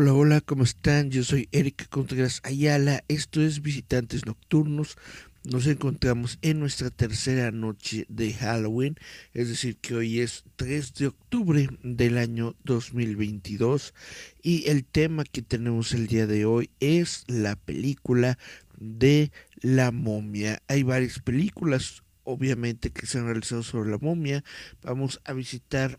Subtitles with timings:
[0.00, 1.10] Hola, hola, ¿cómo están?
[1.10, 4.96] Yo soy Erika Contreras Ayala, esto es Visitantes Nocturnos.
[5.42, 8.94] Nos encontramos en nuestra tercera noche de Halloween,
[9.34, 13.92] es decir, que hoy es 3 de octubre del año 2022
[14.40, 18.38] y el tema que tenemos el día de hoy es la película
[18.78, 19.32] de
[19.62, 20.62] la momia.
[20.68, 24.44] Hay varias películas, obviamente, que se han realizado sobre la momia.
[24.80, 25.98] Vamos a visitar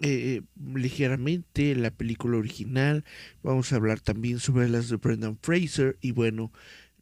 [0.00, 3.04] eh, ligeramente la película original.
[3.42, 5.98] Vamos a hablar también sobre las de Brendan Fraser.
[6.00, 6.52] Y bueno,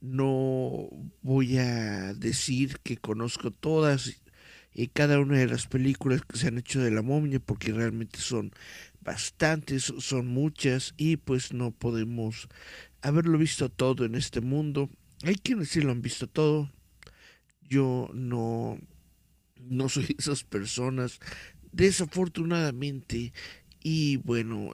[0.00, 0.88] no
[1.22, 4.22] voy a decir que conozco todas
[4.72, 8.18] y cada una de las películas que se han hecho de la momia porque realmente
[8.18, 8.52] son
[9.00, 12.48] bastantes, son muchas y pues no podemos
[13.00, 14.90] haberlo visto todo en este mundo.
[15.22, 16.70] Hay quienes sí lo han visto todo.
[17.62, 18.78] Yo no
[19.58, 21.20] no soy esas personas
[21.76, 23.32] desafortunadamente.
[23.82, 24.72] Y bueno,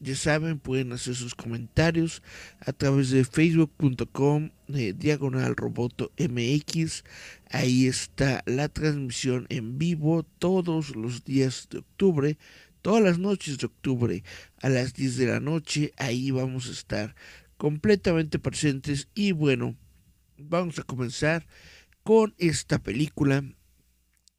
[0.00, 2.22] ya saben, pueden hacer sus comentarios
[2.60, 5.56] a través de facebook.com eh, diagonal
[6.18, 7.04] mx.
[7.50, 12.36] Ahí está la transmisión en vivo todos los días de octubre,
[12.82, 14.22] todas las noches de octubre
[14.60, 15.94] a las 10 de la noche.
[15.96, 17.14] Ahí vamos a estar
[17.56, 19.08] completamente presentes.
[19.14, 19.76] Y bueno,
[20.36, 21.46] vamos a comenzar
[22.02, 23.44] con esta película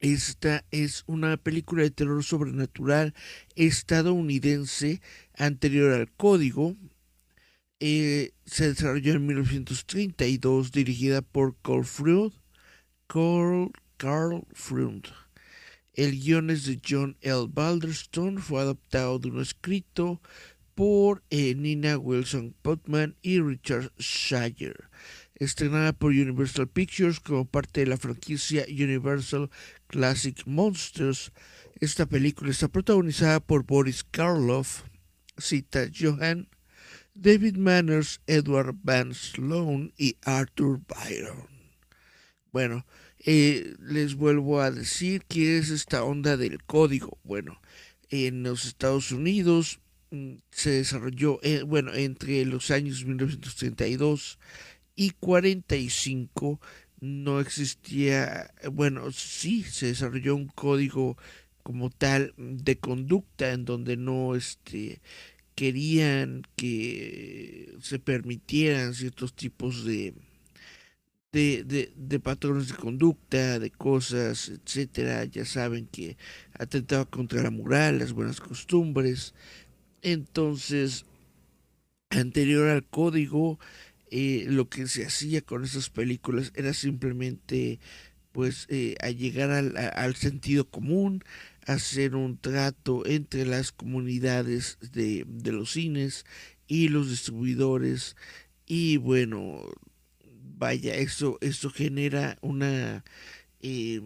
[0.04, 3.14] esta es una película de terror sobrenatural
[3.56, 5.02] estadounidense
[5.34, 6.76] anterior al código.
[7.80, 12.34] Eh, se desarrolló en 1932, dirigida por Carl Freud.
[13.08, 14.46] Carl, Carl.
[15.94, 17.48] El guion es de John L.
[17.50, 20.22] Balderstone, fue adaptado de un escrito
[20.76, 24.90] por eh, Nina Wilson Putman y Richard Shire
[25.35, 29.50] estrenada por Universal Pictures como parte de la franquicia Universal
[29.88, 31.31] Classic Monsters.
[31.80, 34.83] Esta película está protagonizada por Boris Karloff,
[35.38, 36.47] Cita Johan,
[37.15, 41.47] David Manners, Edward Van Sloan y Arthur Byron.
[42.51, 42.85] Bueno,
[43.25, 47.18] eh, les vuelvo a decir que es esta onda del código.
[47.24, 47.59] Bueno,
[48.09, 49.80] en los Estados Unidos
[50.12, 54.39] mm, se desarrolló, eh, bueno, entre los años 1932
[54.95, 56.60] y 45
[57.01, 61.18] no existía, bueno, sí se desarrolló un código
[61.63, 65.01] como tal de conducta en donde no este
[65.56, 70.13] querían que se permitieran ciertos tipos de
[71.34, 75.25] de, de, patrones de conducta, de cosas, etcétera.
[75.25, 76.16] Ya saben que
[76.60, 79.34] atentaba contra la moral, las buenas costumbres.
[80.04, 81.06] Entonces,
[82.12, 83.60] anterior al código,
[84.15, 87.80] eh, lo que se hacía con esas películas era simplemente
[88.31, 91.24] pues eh, a llegar al, sentido común,
[91.65, 96.25] hacer un trato entre las comunidades de, de los cines
[96.68, 98.15] y los distribuidores.
[98.68, 99.62] Y bueno
[100.57, 103.04] vaya eso eso genera una
[103.62, 104.00] eh,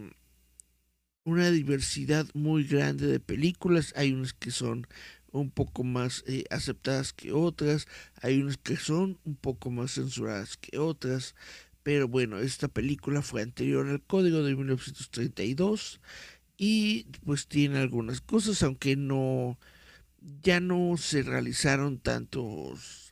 [1.25, 3.93] una diversidad muy grande de películas.
[3.97, 4.87] Hay unas que son
[5.31, 7.87] un poco más eh, aceptadas que otras,
[8.21, 11.35] hay unas que son un poco más censuradas que otras,
[11.83, 16.01] pero bueno, esta película fue anterior al código de 1932
[16.57, 19.57] y pues tiene algunas cosas, aunque no,
[20.41, 23.06] ya no se realizaron tantos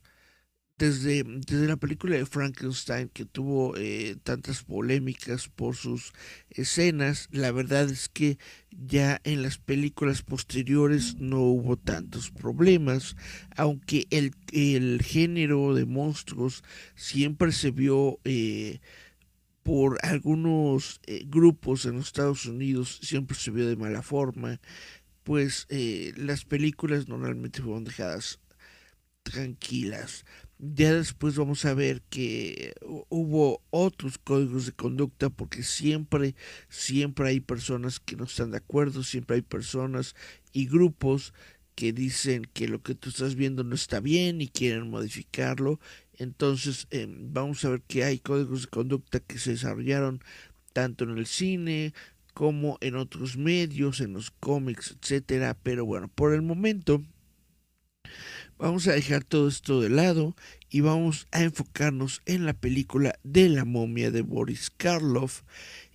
[0.77, 1.23] desde,
[1.67, 6.11] la película de Frankenstein que tuvo eh, tantas polémicas por sus
[6.49, 8.37] escenas, la verdad es que
[8.71, 13.15] ya en las películas posteriores no hubo tantos problemas,
[13.55, 16.63] aunque el, el género de monstruos
[16.95, 18.81] siempre se vio eh,
[19.63, 24.59] por algunos eh, grupos en los Estados Unidos, siempre se vio de mala forma,
[25.23, 25.67] pues
[26.17, 28.39] las películas normalmente fueron dejadas
[29.23, 30.23] tranquilas
[30.73, 32.73] ya después vamos a ver que
[33.09, 36.35] hubo otros códigos de conducta porque siempre,
[36.69, 40.15] siempre hay personas que no están de acuerdo, siempre hay personas
[40.53, 41.33] y grupos
[41.75, 45.79] que dicen que lo que tú estás viendo no está bien y quieren modificarlo.
[46.17, 50.23] Entonces em, vamos a ver que hay códigos de conducta que se desarrollaron
[50.73, 51.93] tanto en el cine
[52.33, 55.57] como en otros medios, en los cómics, etcétera.
[55.61, 57.01] Pero bueno, por el momento
[58.57, 60.33] Vamos a dejar todo esto de lado
[60.69, 65.41] y vamos a enfocarnos en la película de la momia de Boris Karloff.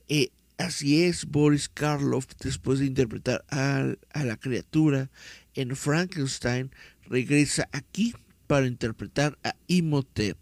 [0.09, 0.29] Eh,
[0.59, 5.11] así es, Boris Karloff, después de interpretar a, a la criatura
[5.55, 6.70] en Frankenstein,
[7.06, 8.13] regresa aquí
[8.46, 10.37] para interpretar a Imhotep,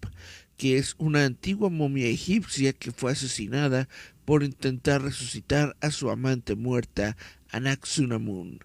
[0.56, 3.88] que es una antigua momia egipcia que fue asesinada
[4.24, 7.16] por intentar resucitar a su amante muerta
[7.50, 8.58] Anaxunamun,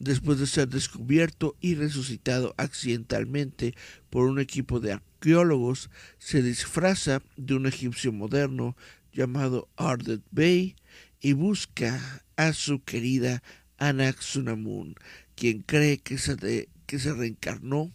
[0.00, 3.74] después de ser descubierto y resucitado accidentalmente
[4.08, 8.76] por un equipo de arqueólogos, se disfraza de un egipcio moderno
[9.12, 10.74] llamado Ardet Bey
[11.20, 13.42] y busca a su querida
[13.76, 14.94] Anaxunamun,
[15.34, 17.92] quien cree que se, que se reencarnó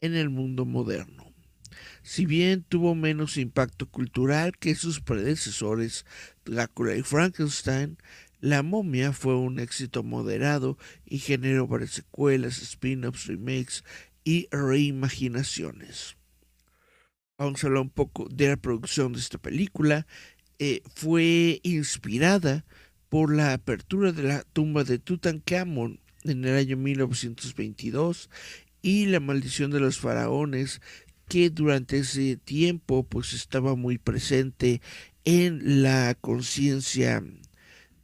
[0.00, 1.30] en el mundo moderno.
[2.02, 6.06] Si bien tuvo menos impacto cultural que sus predecesores
[6.44, 7.98] Drácula y Frankenstein,
[8.40, 13.84] La momia fue un éxito moderado y generó varias secuelas, spin-offs, remakes
[14.24, 16.16] y reimaginaciones.
[17.36, 20.06] Vamos a hablar un poco de la producción de esta película.
[20.58, 22.64] Eh, fue inspirada
[23.10, 28.30] por la apertura de la tumba de Tutankamón en el año 1922
[28.82, 30.80] y la maldición de los faraones
[31.28, 34.80] que durante ese tiempo pues estaba muy presente
[35.24, 37.22] en la conciencia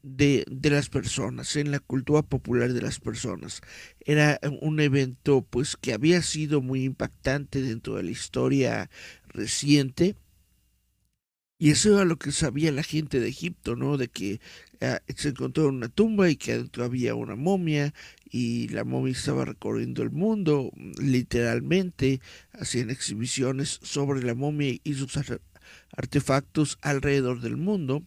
[0.07, 3.61] de, de, las personas, en la cultura popular de las personas.
[4.01, 8.91] Era un evento pues que había sido muy impactante dentro de la historia
[9.29, 10.17] reciente
[11.59, 13.97] y eso era lo que sabía la gente de Egipto, ¿no?
[13.97, 14.41] De que
[14.83, 17.95] ah, se encontró una tumba y que adentro había una momia
[18.31, 20.71] y la momia estaba recorriendo el mundo,
[21.01, 22.21] literalmente,
[22.53, 25.19] hacían exhibiciones sobre la momia y sus
[25.97, 28.03] artefactos alrededor del mundo.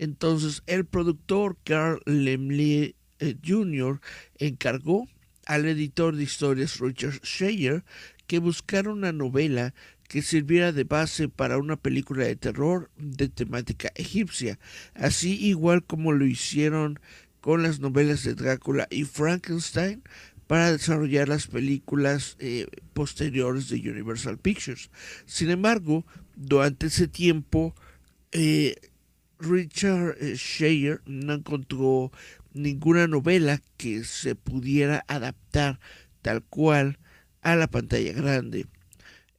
[0.00, 4.00] Entonces el productor Carl Lemley eh, Jr.
[4.38, 5.06] encargó
[5.44, 7.84] al editor de historias Richard Scheyer
[8.26, 9.74] que buscara una novela
[10.08, 14.58] que sirviera de base para una película de terror de temática egipcia,
[14.94, 16.98] así igual como lo hicieron
[17.42, 20.02] con las novelas de Drácula y Frankenstein
[20.46, 24.90] para desarrollar las películas eh, posteriores de Universal Pictures.
[25.26, 27.74] Sin embargo, durante ese tiempo,
[28.32, 28.76] eh,
[29.40, 32.12] Richard eh, Scheyer no encontró
[32.52, 35.80] ninguna novela que se pudiera adaptar
[36.22, 36.98] tal cual
[37.42, 38.66] a la pantalla grande.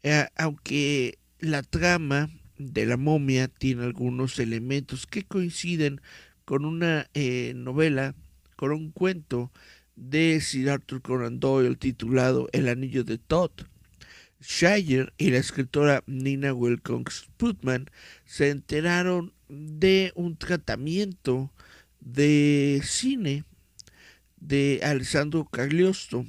[0.04, 6.02] Eh, aunque la trama de la momia tiene algunos elementos que coinciden
[6.46, 8.16] con una eh, novela,
[8.56, 9.52] con un cuento
[9.96, 13.52] de Sir Arthur Conan Doyle titulado El Anillo de Todd.
[14.42, 17.92] Shire y la escritora Nina Wilcox Putman
[18.26, 21.52] se enteraron de un tratamiento
[22.00, 23.44] de cine
[24.38, 26.26] de Alessandro Cagliostro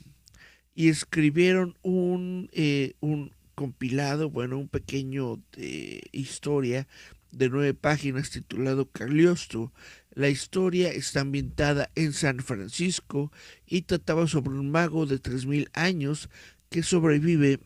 [0.75, 6.88] y escribieron un, eh, un compilado, bueno, un pequeño de historia
[7.31, 9.73] de nueve páginas titulado Cagliostro.
[10.14, 13.31] La historia está ambientada en San Francisco
[13.67, 16.29] y trataba sobre un mago de 3.000 años
[16.71, 17.61] que sobrevive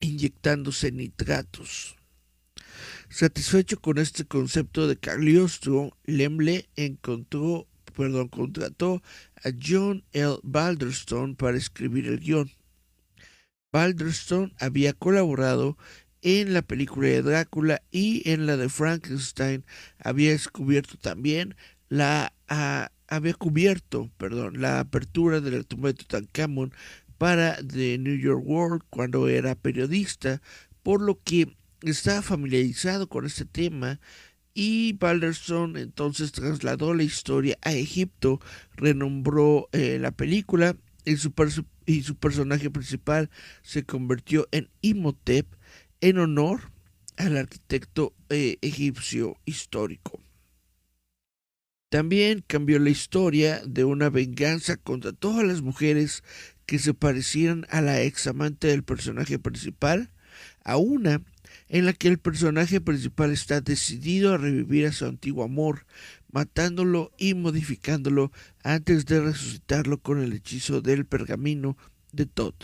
[0.00, 1.96] inyectándose nitratos.
[3.14, 9.04] Satisfecho con este concepto de Cagliostro, Lemle encontró, perdón, contrató
[9.36, 10.38] a John L.
[10.42, 12.50] Balderstone para escribir el guion.
[13.70, 15.78] Balderstone había colaborado
[16.22, 19.64] en la película de Drácula y en la de Frankenstein.
[20.00, 21.54] Había descubierto también
[21.88, 26.74] la había cubierto, perdón, la apertura de la tumba de Tutankamón
[27.16, 30.42] para The New York World cuando era periodista,
[30.82, 31.56] por lo que
[31.90, 34.00] estaba familiarizado con este tema
[34.54, 38.40] y Balderstone entonces trasladó la historia a Egipto,
[38.76, 41.32] renombró eh, la película y su,
[41.86, 43.30] y su personaje principal
[43.62, 45.46] se convirtió en Imhotep
[46.00, 46.72] en honor
[47.16, 50.20] al arquitecto eh, egipcio histórico.
[51.90, 56.24] También cambió la historia de una venganza contra todas las mujeres
[56.66, 60.10] que se parecieran a la ex amante del personaje principal,
[60.64, 61.22] a una
[61.68, 65.86] en la que el personaje principal está decidido a revivir a su antiguo amor,
[66.30, 71.76] matándolo y modificándolo antes de resucitarlo con el hechizo del pergamino
[72.12, 72.54] de Todd.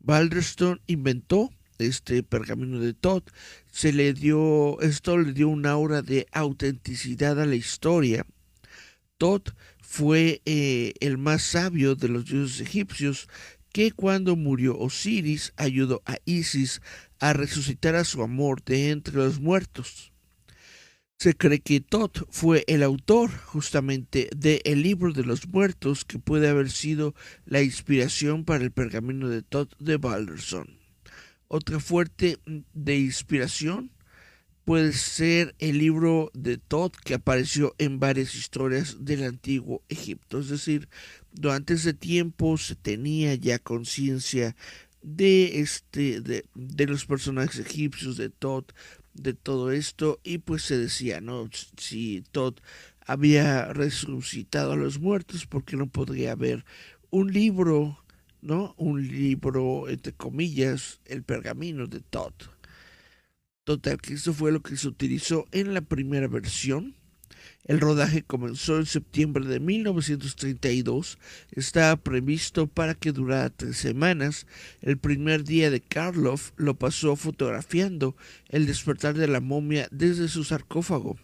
[0.00, 3.22] Balderstone inventó este pergamino de Todd,
[3.70, 8.26] se le dio, esto le dio una aura de autenticidad a la historia.
[9.18, 9.42] Todd
[9.80, 13.28] fue eh, el más sabio de los dioses egipcios
[13.76, 16.80] que cuando murió Osiris ayudó a Isis
[17.18, 20.14] a resucitar a su amor de entre los muertos.
[21.18, 26.18] Se cree que Todd fue el autor justamente de El libro de los muertos que
[26.18, 27.14] puede haber sido
[27.44, 30.78] la inspiración para el pergamino de Todd de Balderson.
[31.46, 32.38] Otra fuerte
[32.72, 33.90] de inspiración
[34.66, 40.40] puede ser el libro de Todd que apareció en varias historias del antiguo Egipto.
[40.40, 40.88] Es decir,
[41.36, 44.56] durante ese tiempo se tenía ya conciencia
[45.02, 48.64] de este de, de, los personajes egipcios de Todd
[49.14, 51.48] de todo esto y pues se decía, ¿no?
[51.76, 52.56] Si Todd
[53.06, 56.64] había resucitado a los muertos, porque no podría haber
[57.10, 57.98] un libro,
[58.42, 58.74] ¿no?
[58.76, 62.34] Un libro, entre comillas, el pergamino de Todd.
[63.64, 66.94] Total, que eso fue lo que se utilizó en la primera versión.
[67.66, 71.18] El rodaje comenzó en septiembre de 1932.
[71.50, 74.46] Estaba previsto para que durara tres semanas.
[74.82, 78.16] El primer día de Karloff lo pasó fotografiando
[78.48, 81.18] el despertar de la momia desde su sarcófago.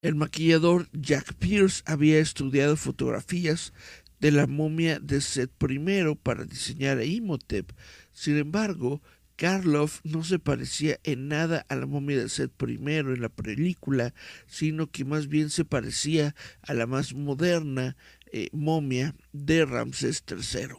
[0.00, 3.74] El maquillador Jack Pierce había estudiado fotografías
[4.18, 7.70] de la momia de Seth I para diseñar a Imhotep.
[8.12, 9.02] Sin embargo,
[9.40, 14.12] Karloff no se parecía en nada a la momia de Seth I en la película,
[14.46, 17.96] sino que más bien se parecía a la más moderna
[18.32, 20.74] eh, momia de Ramsés III.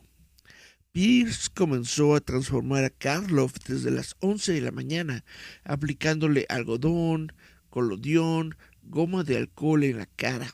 [0.91, 5.25] Pierce comenzó a transformar a Karloff desde las 11 de la mañana,
[5.63, 7.33] aplicándole algodón,
[7.71, 10.53] colodión, goma de alcohol en la cara,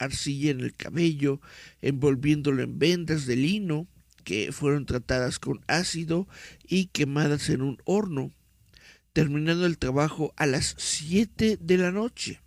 [0.00, 1.40] arcilla en el cabello,
[1.80, 3.86] envolviéndolo en vendas de lino,
[4.26, 6.26] que fueron tratadas con ácido
[6.66, 8.32] y quemadas en un horno,
[9.12, 12.40] terminando el trabajo a las 7 de la noche.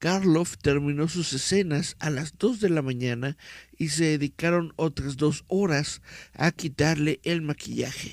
[0.00, 3.36] Karloff terminó sus escenas a las 2 de la mañana
[3.78, 6.02] y se dedicaron otras dos horas
[6.34, 8.12] a quitarle el maquillaje.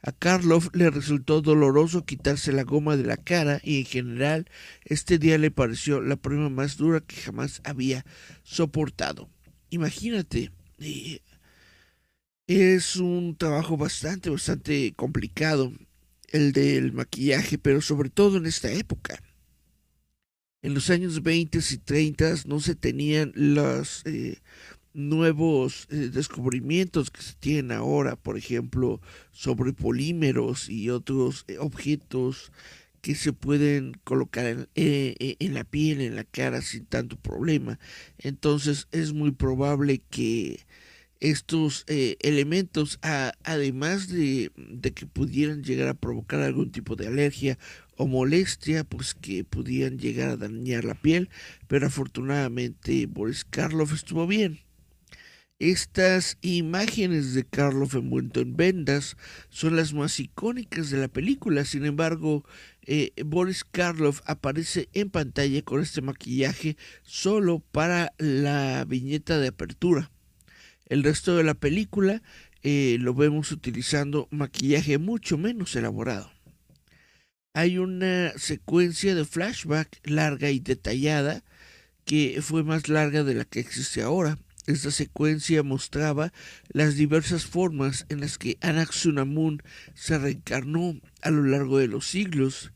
[0.00, 4.50] A Karloff le resultó doloroso quitarse la goma de la cara y en general
[4.86, 8.06] este día le pareció la prueba más dura que jamás había
[8.44, 9.28] soportado.
[9.68, 11.20] Imagínate, eh,
[12.46, 15.72] es un trabajo bastante, bastante complicado
[16.30, 19.22] el del maquillaje, pero sobre todo en esta época.
[20.62, 24.38] En los años 20 y 30 no se tenían los eh,
[24.94, 32.50] nuevos eh, descubrimientos que se tienen ahora, por ejemplo, sobre polímeros y otros eh, objetos
[33.00, 37.78] que se pueden colocar en, en, la piel, en la cara sin tanto problema.
[38.16, 40.64] Entonces es muy probable que
[41.20, 44.50] estos eh, elementos, además de,
[44.94, 47.58] que pudieran llegar a provocar algún tipo de alergia
[47.96, 51.30] o molestia, pues que pudieran llegar a dañar la piel,
[51.68, 54.60] pero afortunadamente Boris Karloff estuvo bien.
[55.60, 59.16] Estas imágenes de Karloff envuelto en vendas
[59.50, 62.44] son las más icónicas de la película, sin embargo,
[62.82, 70.10] eh, Boris Karloff aparece en pantalla con este maquillaje solo para la viñeta de apertura.
[70.86, 72.22] El resto de la película
[72.62, 76.30] eh, lo vemos utilizando maquillaje mucho menos elaborado.
[77.54, 81.44] Hay una secuencia de flashback larga y detallada
[82.04, 84.38] que fue más larga de la que existe ahora.
[84.66, 86.32] Esta secuencia mostraba
[86.68, 89.62] las diversas formas en las que Anaxunamun
[89.94, 92.72] se reencarnó a lo largo de los siglos.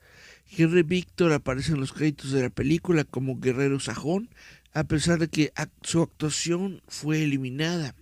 [0.50, 4.31] Henry Victor aparece en los créditos de la película como guerrero sajón,
[4.72, 7.94] a pesar de que su actuación fue eliminada.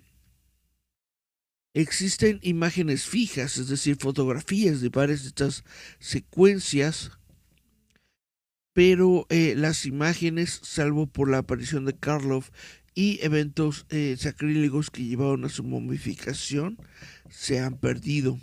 [1.74, 5.62] Existen imágenes fijas, es decir, fotografías de varias de estas
[5.98, 7.10] secuencias,
[8.72, 12.50] pero eh, las imágenes, salvo por la aparición de Karloff
[12.94, 16.78] y eventos eh, sacrílegos que llevaron a su momificación,
[17.28, 18.38] se han perdido.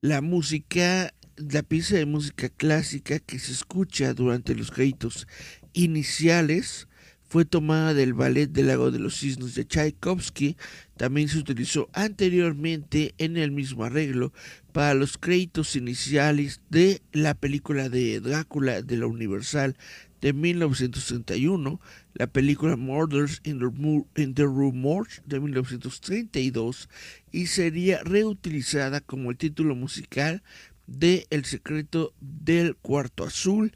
[0.00, 5.28] La música, la pieza de música clásica que se escucha durante los créditos
[5.72, 6.88] iniciales,
[7.32, 10.56] fue tomada del ballet del lago de los cisnes de Tchaikovsky,
[10.98, 14.32] también se utilizó anteriormente en el mismo arreglo
[14.72, 19.76] para los créditos iniciales de la película de Drácula de la Universal
[20.20, 21.80] de 1931,
[22.14, 26.88] la película Murders in the, Room de 1932
[27.32, 30.42] y sería reutilizada como el título musical
[30.86, 33.72] de El secreto del cuarto azul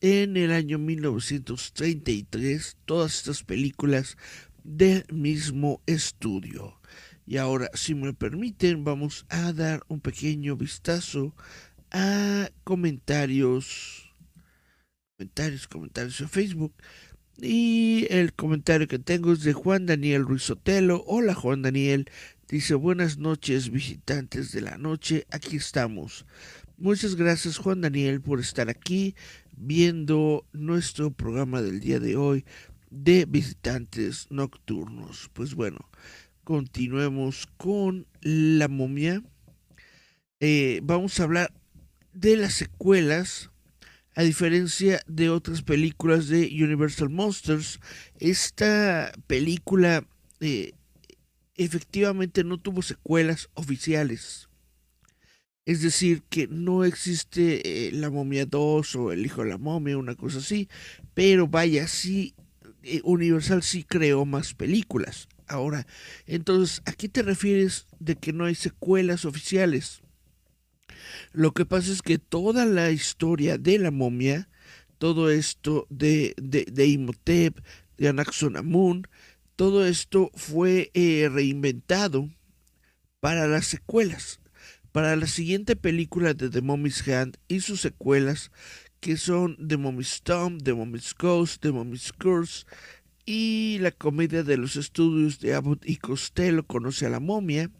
[0.00, 4.16] en el año 1933 todas estas películas
[4.64, 6.80] del mismo estudio.
[7.26, 11.34] Y ahora, si me permiten, vamos a dar un pequeño vistazo
[11.90, 14.12] a comentarios,
[15.16, 16.74] comentarios, comentarios en Facebook.
[17.38, 21.04] Y el comentario que tengo es de Juan Daniel Ruiz Otelo.
[21.06, 22.10] Hola Juan Daniel,
[22.48, 26.26] dice buenas noches visitantes de la noche, aquí estamos.
[26.76, 29.14] Muchas gracias Juan Daniel por estar aquí
[29.60, 32.44] viendo nuestro programa del día de hoy
[32.90, 35.30] de visitantes nocturnos.
[35.32, 35.78] Pues bueno,
[36.44, 39.22] continuemos con la momia.
[40.40, 41.52] Eh, vamos a hablar
[42.12, 43.50] de las secuelas.
[44.16, 47.78] A diferencia de otras películas de Universal Monsters,
[48.18, 50.04] esta película
[50.40, 50.72] eh,
[51.54, 54.49] efectivamente no tuvo secuelas oficiales.
[55.66, 59.98] Es decir, que no existe eh, la momia 2 o el hijo de la momia,
[59.98, 60.68] una cosa así,
[61.14, 62.34] pero vaya, sí,
[62.82, 65.28] eh, Universal sí creó más películas.
[65.46, 65.86] Ahora,
[66.26, 70.00] entonces, ¿a qué te refieres de que no hay secuelas oficiales?
[71.32, 74.48] Lo que pasa es que toda la historia de la momia,
[74.98, 77.58] todo esto de, de, de Imhotep,
[77.96, 79.06] de Anaxonamun,
[79.56, 82.30] todo esto fue eh, reinventado
[83.20, 84.39] para las secuelas,
[84.92, 88.50] para la siguiente película de The Mommy's Hand y sus secuelas,
[89.00, 92.66] que son The Mommy's Tomb, The Mommy's Ghost, The Mommy's Curse
[93.24, 97.70] y la comedia de los estudios de Abbott y Costello conoce a la momia.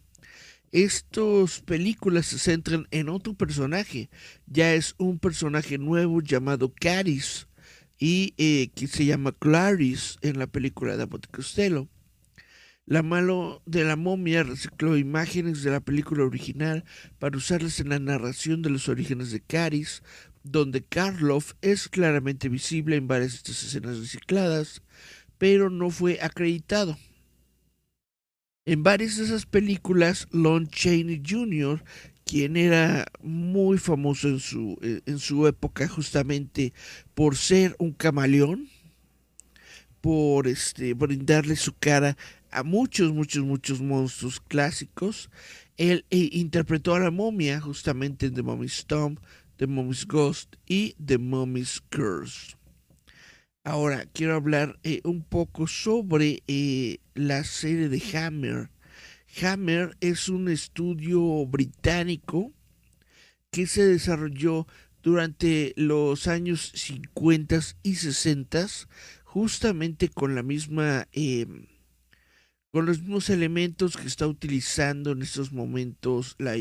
[0.73, 4.09] Estas películas se centran en otro personaje,
[4.46, 7.49] ya es un personaje nuevo llamado Caris
[7.99, 11.88] y eh, que se llama Clarice en la película de Abbott y Costello.
[12.90, 16.85] La malo de la momia recicló imágenes de la película original
[17.20, 20.03] para usarlas en la narración de los orígenes de Caris,
[20.42, 24.83] donde Karloff es claramente visible en varias de estas escenas recicladas,
[25.38, 26.98] pero no fue acreditado.
[28.64, 31.85] En varias de esas películas, Lon Chaney Jr.,
[32.24, 36.72] quien era muy famoso en su, en su época justamente
[37.14, 38.68] por ser un camaleón,
[40.00, 42.16] por este, brindarle su cara
[42.51, 45.31] a muchos, muchos, muchos monstruos clásicos.
[45.77, 49.19] Él eh, interpretó a la momia justamente en The Mummy's Tomb,
[49.57, 52.57] The Mummy's Ghost y The Mummy's Curse.
[53.63, 58.71] Ahora quiero hablar eh, un poco sobre eh, la serie de Hammer.
[59.43, 62.53] Hammer es un estudio británico
[63.51, 64.67] que se desarrolló
[65.03, 68.67] durante los años 50 y 60
[69.25, 71.67] justamente con la misma em,
[72.72, 76.54] con los mismos elementos que está utilizando en estos momentos la,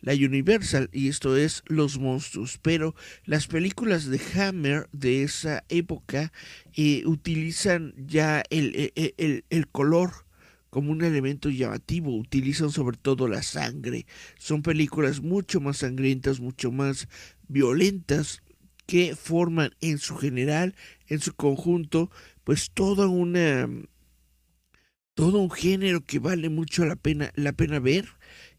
[0.00, 2.58] la, Universal, y esto es los monstruos.
[2.62, 2.94] Pero
[3.24, 6.32] las películas de Hammer de esa época
[6.74, 10.10] eh, utilizan ya el, e, e, el, el, color
[10.70, 14.06] como un elemento llamativo, utilizan sobre todo la sangre.
[14.38, 17.08] Son películas mucho más sangrientas, mucho más
[17.48, 18.42] violentas,
[18.86, 20.74] que forman en su general,
[21.06, 22.10] en su conjunto,
[22.42, 23.68] pues toda una
[25.20, 28.08] todo un género que vale mucho la pena, la pena ver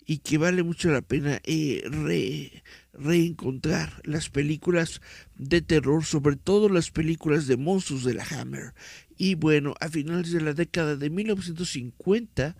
[0.05, 2.61] y que vale mucho la pena eh,
[2.93, 5.01] reencontrar las películas
[5.35, 8.75] de terror, sobre todo las películas de monstruos de la Hammer.
[9.17, 12.55] Y bueno, a finales de la década de 1950,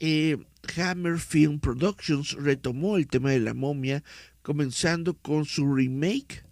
[0.00, 0.36] eh,
[0.76, 4.04] Hammer Film Productions retomó el tema de la momia,
[4.42, 6.44] comenzando con su remake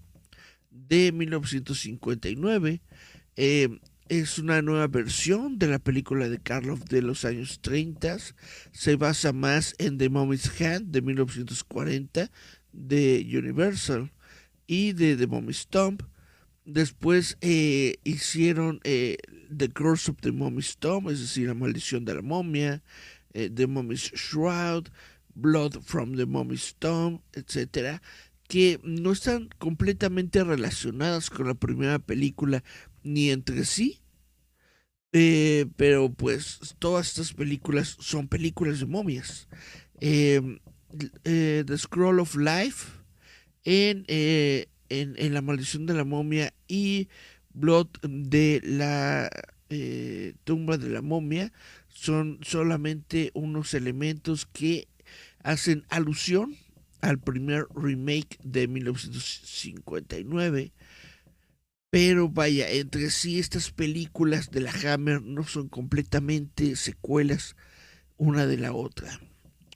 [0.70, 2.80] de 1959
[4.08, 8.18] es una nueva versión de la película de Karloff de los años 30.
[8.72, 12.30] Se basa más en The Mommy's Hand de 1940
[12.72, 14.12] de Universal
[14.66, 16.02] y de The Mommy's Tomb.
[16.66, 19.16] Después eh, hicieron eh,
[19.54, 22.82] The Curse of the Mommy's Tomb, es decir, La Maldición de la Momia,
[23.32, 24.88] eh, The Mommy's Shroud,
[25.34, 28.00] Blood from the Mommy's Tomb, etc.,
[28.48, 32.62] que no están completamente relacionadas con la primera película,
[33.04, 34.00] ni entre sí.
[35.12, 39.46] Eh, pero pues todas estas películas son películas de momias.
[40.00, 40.58] Em,
[41.22, 42.88] eh, The Scroll of Life
[43.64, 47.08] eh, en, en, La Maldición de la Momia y
[47.52, 49.30] Blood de la
[50.44, 51.52] tumba de la momia
[51.88, 54.86] son solamente unos elementos que
[55.42, 56.54] hacen alusión
[57.00, 60.72] al primer remake de 1959
[61.94, 67.54] pero vaya, entre sí estas películas de la Hammer no son completamente secuelas
[68.16, 69.20] una de la otra.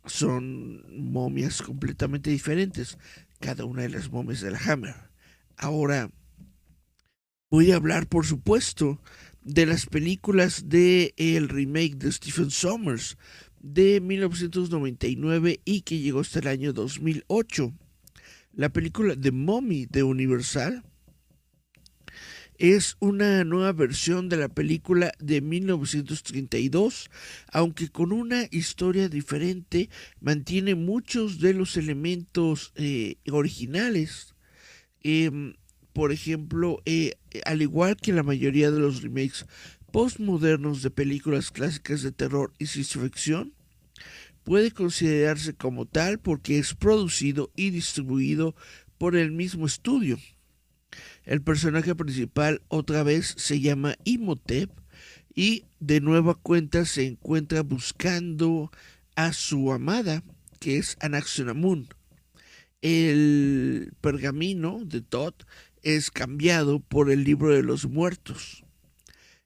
[0.04, 2.98] Son momias completamente diferentes,
[3.38, 4.96] cada una de las momias de la Hammer.
[5.56, 6.10] Ahora,
[7.52, 9.00] voy a hablar, por supuesto,
[9.42, 13.16] de las películas de el remake de Stephen Sommers
[13.60, 17.72] de 1999 y que llegó hasta el año 2008.
[18.54, 20.82] La película The Mommy de Universal
[22.58, 27.08] es una nueva versión de la película de 1932,
[27.52, 29.88] aunque con una historia diferente,
[30.20, 34.34] mantiene muchos de los elementos eh, originales.
[35.02, 35.54] Em,
[35.92, 39.46] por ejemplo, eh, al igual que la mayoría de los remakes
[39.92, 43.54] postmodernos de películas clásicas de terror y ciencia ficción,
[44.42, 48.54] puede considerarse como tal porque es producido y distribuido
[48.98, 50.18] por el mismo estudio.
[51.24, 54.70] El personaje principal otra vez se llama Imhotep
[55.34, 58.72] y de nueva cuenta se encuentra buscando
[59.14, 60.22] a su amada,
[60.58, 61.88] que es Anaxunamun.
[62.80, 65.34] el pergamino de Todd
[65.82, 68.64] es cambiado por el libro de los muertos.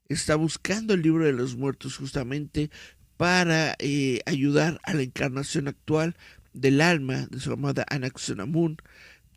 [0.09, 2.69] Está buscando el libro de los muertos justamente
[3.17, 6.15] para eh, ayudar a la encarnación actual
[6.53, 8.77] del alma de su amada Anaxunamun.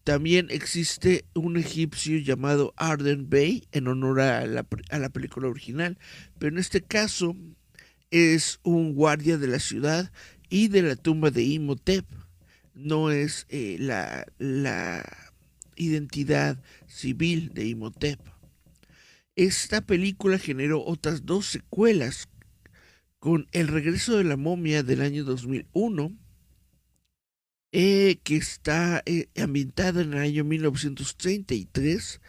[0.07, 5.99] También existe un egipcio llamado Arden Bey en honor a la, película original,
[6.39, 7.35] pero en este caso
[8.13, 10.13] es un guardia de la ciudad
[10.49, 12.07] y de la tumba de Imhotep
[12.73, 15.05] no es eh, la, la
[15.75, 18.21] identidad civil de Imhotep.
[19.35, 22.29] Esta película generó otras dos secuelas
[23.19, 26.17] con El regreso de la momia del año 2001,
[27.73, 32.21] eh, que está eh, ambientada en el año 1933,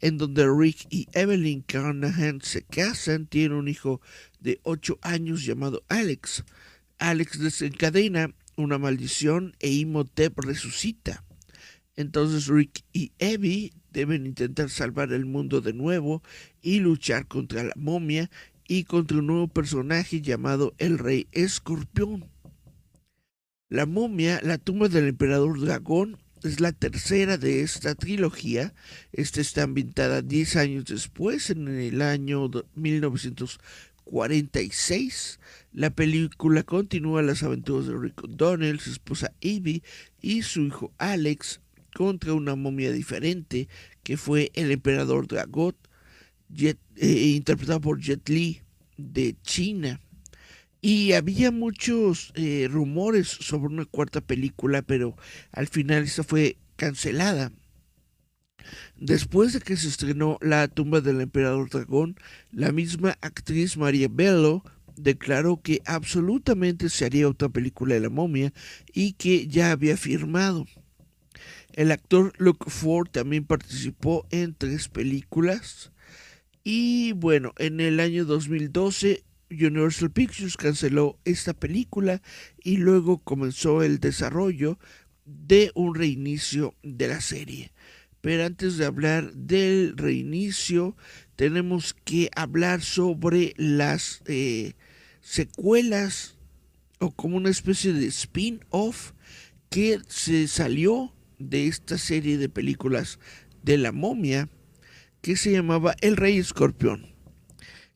[0.00, 4.00] en donde Rick y Evelyn Carnahan se casan, tienen un hijo
[4.40, 6.44] de 8 años llamado Alex.
[6.98, 11.24] Alex desencadena una maldición e Imhotep resucita.
[11.96, 16.22] Entonces Rick y Evie deben intentar salvar el mundo de nuevo
[16.60, 18.30] y luchar contra la momia
[18.68, 22.35] y contra un nuevo personaje llamado el Rey Escorpión.
[23.76, 28.72] La momia, la tumba del emperador dragón, es la tercera de esta trilogía.
[29.12, 33.86] Esta está ambientada 10 años después, en el año 1940.
[34.06, 35.40] 46.
[35.72, 39.82] La película continúa las aventuras de Rick O'Donnell, su esposa Evie
[40.22, 41.60] y su hijo Alex
[41.94, 43.68] contra una momia diferente
[44.02, 45.76] que fue el emperador Dragot,
[46.56, 46.76] eh,
[47.34, 48.62] interpretado por Jet Li
[48.96, 50.00] de China.
[50.88, 55.16] Y había muchos eh, rumores sobre una cuarta película, pero
[55.50, 57.50] al final esa fue cancelada.
[58.94, 62.14] Después de que se estrenó La tumba del emperador dragón,
[62.52, 64.62] la misma actriz María Bello
[64.94, 68.52] declaró que absolutamente se haría otra película de la momia
[68.94, 70.68] y que ya había firmado.
[71.72, 75.90] El actor Luke Ford también participó en tres películas.
[76.62, 82.22] Y bueno, en el año 2012 Universal Pictures canceló esta película
[82.62, 84.78] y luego comenzó el desarrollo
[85.24, 87.72] de un reinicio de la serie.
[88.20, 90.96] Pero antes de hablar del reinicio,
[91.36, 94.74] tenemos que hablar sobre las eh,
[95.20, 96.36] secuelas
[96.98, 99.12] o como una especie de spin-off
[99.70, 103.18] que se salió de esta serie de películas
[103.62, 104.48] de la momia
[105.20, 107.15] que se llamaba El Rey Escorpión.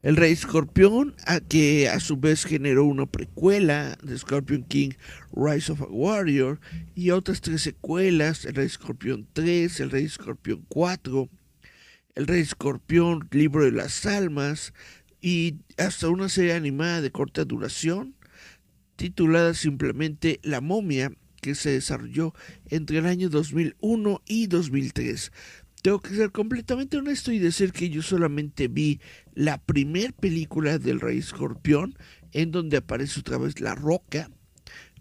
[0.02, 4.92] El Rey Escorpión, a que a su vez generó una precuela de Scorpion King
[5.30, 6.58] Rise of a Warrior
[6.94, 11.28] y otras tres secuelas, El Rey Escorpión 3, El Rey Escorpión 4,
[12.14, 14.72] El Rey Escorpión, Libro de las Almas
[15.20, 18.14] y hasta una serie animada de corta duración
[18.96, 22.32] titulada simplemente La momia que se desarrolló
[22.70, 25.30] entre el año 2001 y 2003
[25.82, 29.00] tengo que ser completamente honesto y decir que yo solamente vi
[29.34, 31.96] la primer película del Rey Escorpión,
[32.32, 34.30] en donde aparece otra vez la roca.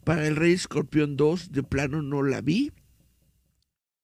[0.03, 2.71] Para el Rey Escorpión 2, de plano no la vi.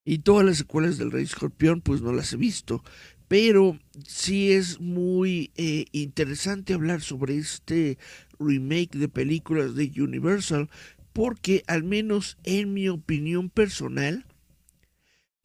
[0.03, 2.83] Y todas las secuelas del Rey Escorpión, pues no las he visto.
[3.27, 7.97] Pero sí es muy eh, interesante hablar sobre este
[8.39, 10.69] remake de películas de Universal,
[11.11, 14.25] porque al menos en mi opinión personal,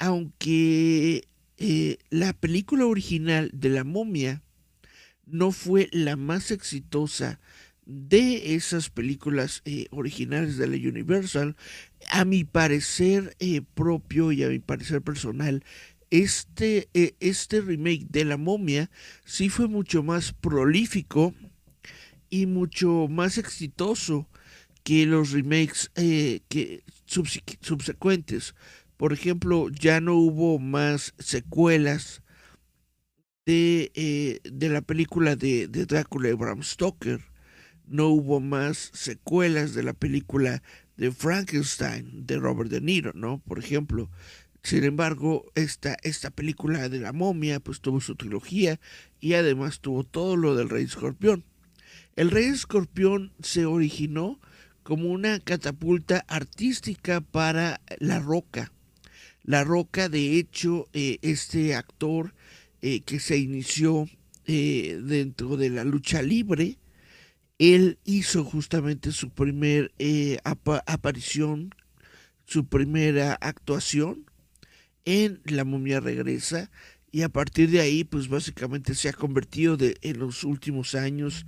[0.00, 4.42] aunque eh, la película original de la momia
[5.26, 7.38] no fue la más exitosa
[7.84, 11.54] de esas películas eh, originales de la Universal,
[12.08, 15.62] a mi parecer eh, propio y a mi parecer personal,
[16.08, 16.88] este,
[17.20, 18.90] este remake de la momia
[19.24, 21.34] sí fue mucho más prolífico
[22.30, 24.28] y mucho más exitoso
[24.82, 28.54] que los remakes que subsecuentes.
[29.00, 32.22] Por ejemplo, ya no hubo más secuelas
[33.46, 37.22] de, eh, de la película de, de, Drácula de Bram Stoker.
[37.86, 40.62] No hubo más secuelas de la película
[40.98, 43.38] de Frankenstein de Robert De Niro, ¿no?
[43.38, 44.10] Por ejemplo.
[44.62, 48.80] Sin embargo, esta, esta película de la momia pues tuvo su trilogía
[49.18, 51.46] y además tuvo todo lo del Rey Escorpión.
[52.16, 54.38] El Rey Escorpión se originó
[54.82, 58.70] como una catapulta artística para La Roca
[59.50, 62.34] la Roca, de hecho, eh, este actor
[62.82, 64.08] eh, que se inició
[64.46, 66.78] eh, dentro de la lucha libre,
[67.58, 69.92] él hizo justamente su primer
[70.86, 71.74] aparición,
[72.44, 74.24] su primera actuación
[75.04, 76.70] en La momia regresa
[77.10, 81.44] y a partir de ahí pues básicamente se ha convertido de, en los últimos años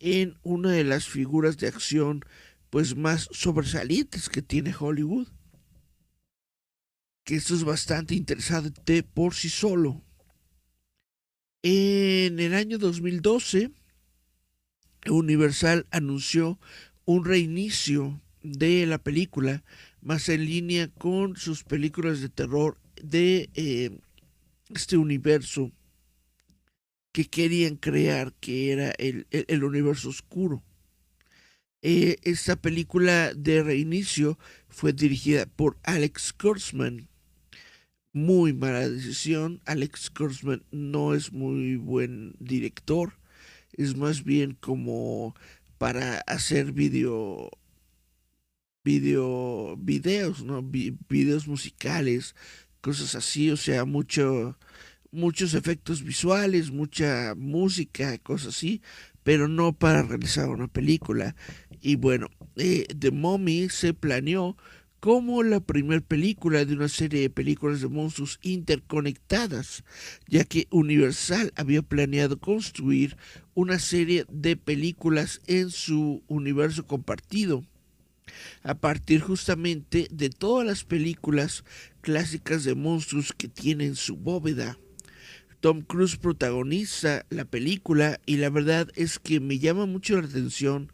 [0.00, 2.24] en una de las figuras de acción
[2.70, 5.28] pues más sobresalientes que tiene Hollywood.
[7.24, 10.02] Que esto es bastante interesante por sí solo.
[11.62, 13.70] En el año 2012,
[15.08, 16.58] Universal anunció
[17.04, 19.62] un reinicio de la película,
[20.00, 23.90] más en línea con sus películas de terror de eh,
[24.70, 25.70] este universo
[27.12, 30.62] que querían crear, que era el, universo oscuro.
[31.82, 37.08] Eh, esta película de reinicio fue dirigida por Alex Kurtzman.
[38.12, 39.62] Muy mala decisión.
[39.64, 43.14] Alex Kurtzman no es muy buen director.
[43.72, 45.34] Es más bien como
[45.78, 47.50] para hacer video
[48.84, 50.62] video videos, ¿no?
[50.62, 52.34] videos musicales,
[52.80, 54.58] cosas así, o sea, mucho
[55.10, 58.82] muchos efectos visuales, mucha música, cosas así,
[59.22, 61.36] pero no para realizar una película.
[61.80, 64.56] Y bueno, eh, The Mummy se planeó
[65.02, 69.82] como la primera película de una serie de películas de monstruos interconectadas,
[70.28, 73.16] ya que Universal había planeado construir
[73.54, 77.64] una serie de películas en su universo compartido,
[78.62, 81.64] a partir justamente de todas las películas
[82.00, 84.78] clásicas de monstruos que tienen su bóveda.
[85.58, 90.92] Tom Cruise protagoniza la película y la verdad es que me llama mucho la atención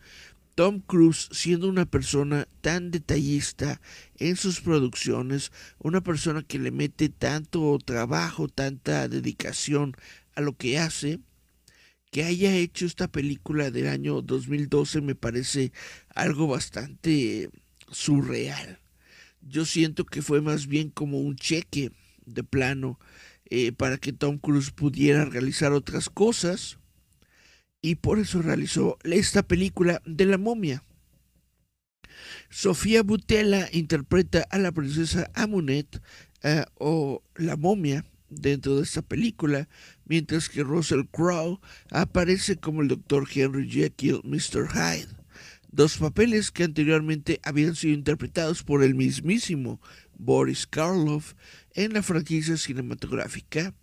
[0.59, 3.81] Tom Cruise siendo una persona tan detallista
[4.17, 9.95] en sus producciones, una persona que le mete tanto trabajo, tanta dedicación
[10.35, 11.21] a lo que hace,
[12.11, 15.71] que haya hecho esta película del año 2012 me parece
[16.13, 17.51] algo bastante
[17.93, 18.81] surreal.
[19.41, 21.93] Yo siento que fue más bien como un cheque
[22.27, 22.99] de plano
[23.45, 26.78] eh, para que Tom Cruise pudiera realizar otras cosas.
[27.81, 30.83] Y por eso realizó esta película de la momia.
[32.51, 36.01] Sofía Butela interpreta a la princesa Amunet
[36.43, 39.69] eh, o la momia dentro de esta película,
[40.05, 41.61] mientras que Russell Crowe
[41.91, 43.27] aparece como el Dr.
[43.33, 44.69] Henry Jekyll, Mr.
[44.69, 45.09] Hyde,
[45.71, 49.81] dos papeles que anteriormente habían sido interpretados por el mismísimo
[50.17, 51.35] Boris Karloff
[51.75, 53.75] en la franquicia cinematográfica.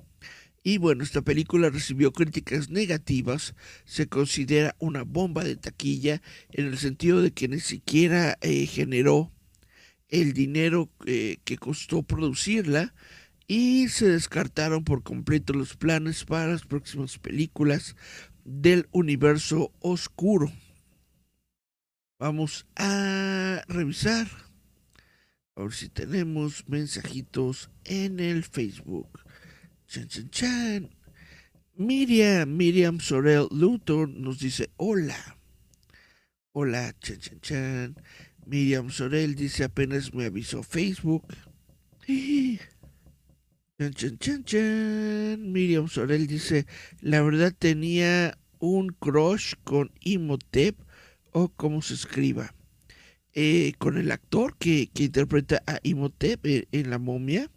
[0.68, 6.80] Y bueno, esta película recibió críticas negativas, se considera una bomba de taquilla en el
[6.80, 9.32] sentido de que ni siquiera eh, generó
[10.10, 12.96] el dinero eh, que costó producirla
[13.48, 17.96] y se descartaron por completo los planes para las próximas películas
[18.44, 20.52] del universo oscuro.
[22.18, 24.28] Vamos a revisar
[25.56, 29.25] a ver si tenemos mensajitos en el Facebook.
[29.88, 30.90] Chan, chan, chan.
[31.78, 35.38] Miriam, Miriam Sorel Luthor nos dice hola.
[36.54, 37.96] Hola, chan, chan, chan.
[38.46, 41.24] Miriam Sorel dice apenas me avisó Facebook.
[43.78, 45.52] Chan, chan, chan, chan.
[45.52, 46.66] Miriam Sorel dice,
[47.02, 50.80] la verdad tenía un crush con Imhotep
[51.34, 52.56] o como se escriba.
[53.34, 56.40] Eh, con el actor que, interpreta a Imhotep
[56.72, 57.52] en, La momia.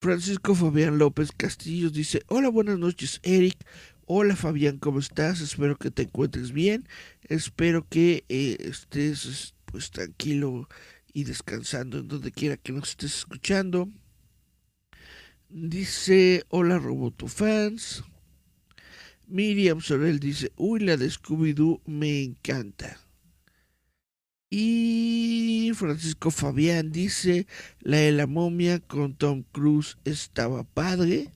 [0.00, 3.56] Francisco Fabián López Castillos dice, hola, buenas noches Eric,
[4.06, 5.40] hola Fabián, ¿cómo estás?
[5.40, 6.86] Espero que te encuentres bien,
[7.24, 10.68] espero que eh, estés pues tranquilo
[11.12, 13.88] y descansando en donde quiera que nos estés escuchando.
[15.48, 18.04] Dice, hola Roboto fans.
[19.26, 23.07] Miriam Sorel dice, uy, la de Scooby-Doo me encanta.
[24.50, 27.46] Y Francisco Fabián dice,
[27.80, 31.30] la de la momia con Tom Cruise estaba padre.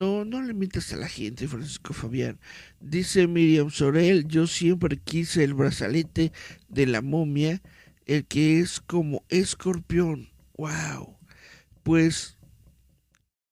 [0.00, 2.38] No, no le mientas a la gente, Francisco Fabián.
[2.80, 6.32] Dice Miriam Sorel, yo siempre quise el brazalete
[6.68, 7.60] de la momia,
[8.06, 10.28] el que es como escorpión.
[10.56, 11.16] ¡Wow!
[11.82, 12.38] Pues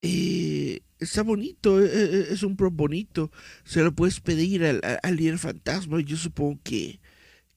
[0.03, 3.33] eh, está bonito, eh, eh, es un pro bonito.
[3.65, 6.01] Se lo puedes pedir al, al líder fantasma.
[6.01, 7.01] Yo supongo que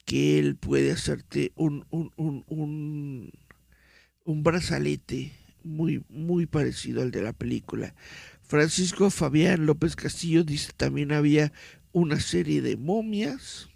[0.06, 3.32] que él puede hacerte un, un, un,
[4.24, 7.96] un, brazalete muy, muy parecido al de la película.
[8.44, 11.52] Francisco Fabián López Castillo dice también había
[11.92, 13.70] una serie de momias.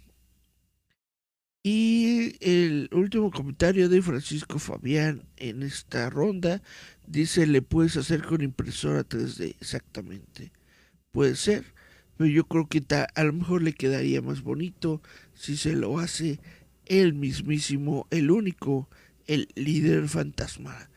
[1.62, 6.62] Y el último comentario de Francisco Fabián en esta ronda
[7.06, 10.52] dice, le puedes hacer con impresora 3D, exactamente.
[11.12, 11.66] Puede ser
[12.20, 15.00] pero yo creo que a lo mejor le quedaría más bonito
[15.40, 16.38] si se lo hace
[16.84, 18.90] el mismísimo, el único,
[19.26, 20.90] el líder fantasma.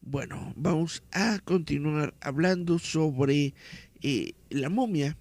[0.00, 3.54] Bueno, vamos a continuar hablando sobre
[4.00, 5.16] eh, la momia.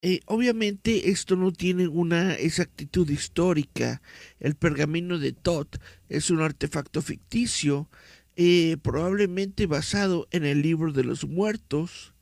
[0.00, 4.00] Eh, obviamente esto no tiene una exactitud histórica.
[4.38, 7.90] El pergamino de Tot es un artefacto ficticio,
[8.36, 12.14] eh, probablemente basado en el libro de los muertos.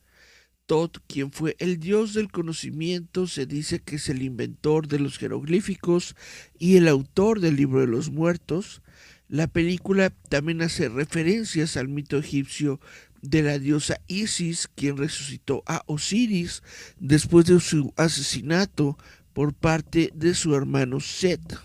[0.65, 5.17] Tot, quien fue el dios del conocimiento, se dice que es el inventor de los
[5.17, 6.15] jeroglíficos
[6.57, 8.81] y el autor del libro de los muertos.
[9.27, 12.79] La película también hace referencias al mito egipcio
[13.21, 16.63] de la diosa Isis, quien resucitó a Osiris
[16.99, 18.97] después de su asesinato
[19.33, 21.59] por parte de su hermano Set.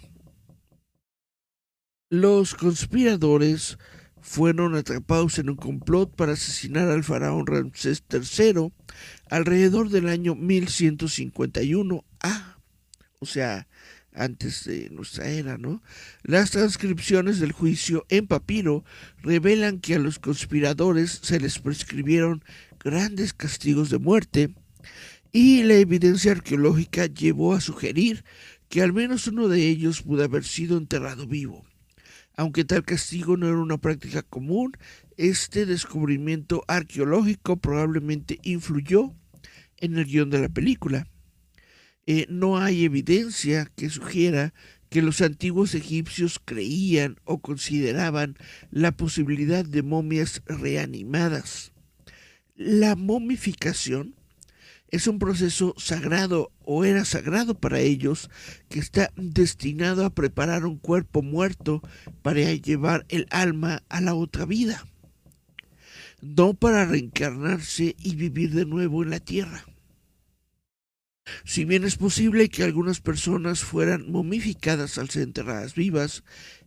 [2.10, 3.78] Los conspiradores
[4.22, 8.72] fueron atrapados en un complot para asesinar al faraón Ramsés III
[9.30, 12.58] alrededor del año 1151 A,
[13.18, 13.66] o sea,
[14.14, 15.82] antes de nuestra era, ¿no?
[16.22, 18.84] Las transcripciones del juicio en papiro
[19.22, 22.44] revelan que a los conspiradores se les prescribieron
[22.82, 24.54] grandes castigos de muerte
[25.32, 28.24] y la evidencia arqueológica llevó a sugerir
[28.68, 31.64] que al menos uno de ellos pudo haber sido enterrado vivo.
[32.40, 34.72] Aunque tal castigo no era una práctica común,
[35.18, 39.14] este descubrimiento arqueológico probablemente influyó
[39.76, 41.06] en el guion de la película.
[42.06, 44.54] Eh, no hay evidencia que sugiera
[44.88, 48.38] que los antiguos egipcios creían o consideraban
[48.70, 51.74] la posibilidad de momias reanimadas.
[52.56, 54.14] La momificación
[54.90, 58.30] es un proceso sagrado o era sagrado para ellos
[58.68, 61.82] que está destinado a preparar un cuerpo muerto
[62.22, 64.86] para llevar el alma a la otra vida,
[66.20, 69.64] no para reencarnarse y vivir de nuevo en la tierra.
[71.44, 76.24] Si bien es posible que algunas personas fueran momificadas al ser enterradas vivas,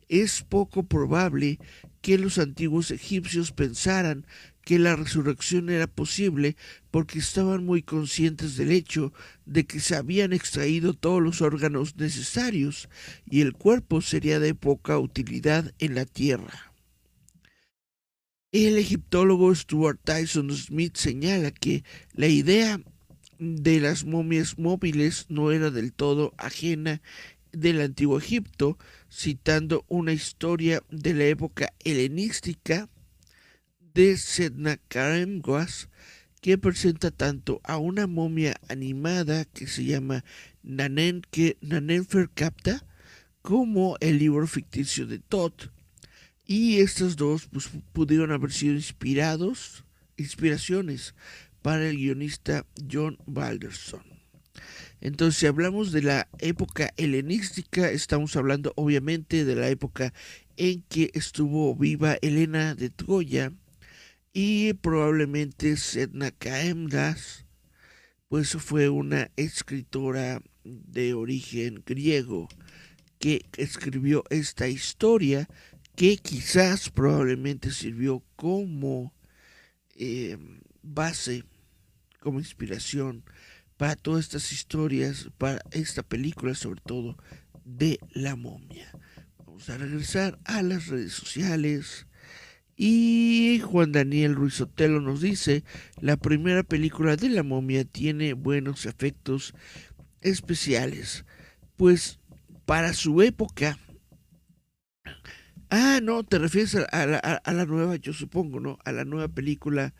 [0.07, 1.59] es poco probable
[2.01, 4.25] que los antiguos egipcios pensaran
[4.63, 6.55] que la resurrección era posible
[6.91, 9.13] porque estaban muy conscientes del hecho
[9.45, 12.89] de que se habían extraído todos los órganos necesarios
[13.29, 16.73] y el cuerpo sería de poca utilidad en la tierra.
[18.51, 21.83] El egiptólogo Stuart Tyson Smith señala que
[22.13, 22.79] la idea
[23.39, 27.01] de las momias móviles no era del todo ajena
[27.51, 28.77] del antiguo Egipto,
[29.11, 32.89] citando una historia de la época helenística
[33.93, 35.89] de Sednakaremguas
[36.41, 40.25] que presenta tanto a una momia animada que se llama
[40.61, 42.85] Nanenke, Nanenferkapta
[43.41, 45.71] como el libro ficticio de Tot.
[46.45, 49.85] Y estos dos pues, pudieron haber sido inspirados,
[50.17, 51.15] inspiraciones
[51.61, 54.03] para el guionista John Balderson.
[54.99, 60.13] Entonces, si hablamos de la época helenística, estamos hablando obviamente de la época
[60.57, 63.53] en que estuvo viva Helena de Troya
[64.33, 67.45] y probablemente Sedna Caemdas,
[68.27, 72.49] pues fue una escritora de origen griego
[73.19, 75.47] que escribió esta historia
[75.95, 79.13] que quizás probablemente sirvió como
[79.95, 80.37] eh,
[80.81, 81.43] base
[82.19, 83.23] como inspiración
[83.77, 87.17] para todas estas historias, para esta película sobre todo
[87.65, 88.89] de la momia.
[89.45, 92.07] Vamos a regresar a las redes sociales.
[92.75, 95.63] Y Juan Daniel Ruiz Otelo nos dice,
[96.01, 99.53] la primera película de la momia tiene buenos efectos
[100.21, 101.25] especiales.
[101.77, 102.19] Pues
[102.65, 103.77] para su época...
[105.69, 108.77] Ah, no, te refieres a, la, a la nueva, yo supongo, ¿no?
[108.85, 109.95] A la nueva película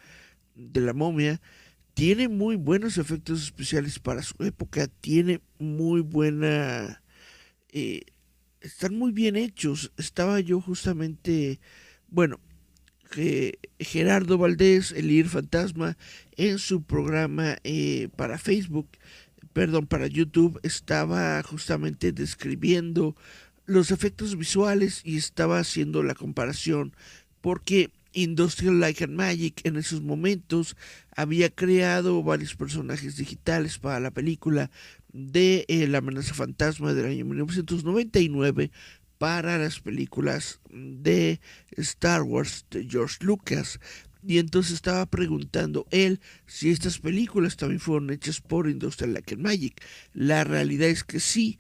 [0.54, 1.42] de la momia
[1.94, 7.04] tiene muy buenos efectos especiales para su época, tiene muy buena...
[7.70, 8.02] Eh,
[8.62, 9.92] están muy bien hechos.
[9.98, 11.60] Estaba yo justamente,
[12.08, 12.40] bueno,
[13.80, 15.98] Gerardo Valdés, el Ir Fantasma,
[16.36, 18.88] en su programa eh, para Facebook,
[19.54, 23.16] perdón, para YouTube, estaba justamente describiendo
[23.66, 26.94] los efectos visuales y estaba haciendo la comparación
[27.42, 30.78] porque Industrial Light and Magic en esos momentos
[31.16, 34.70] había creado varios personajes digitales para la película
[35.12, 38.72] de eh, La amenaza fantasma del año 1999
[39.24, 41.40] para las películas de
[41.78, 43.80] Star Wars de George Lucas.
[44.22, 49.42] Y entonces estaba preguntando él si estas películas también fueron hechas por Industrial Light and
[49.42, 49.82] Magic.
[50.14, 51.58] La realidad es que sí,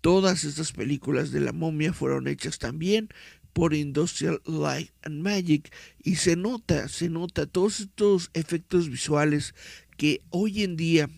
[0.00, 3.10] todas estas películas de la momia fueron hechas también
[3.52, 5.70] por Industrial Light and Magic
[6.02, 9.54] y se nota, se nota todos estos efectos visuales
[9.98, 11.10] que hoy en día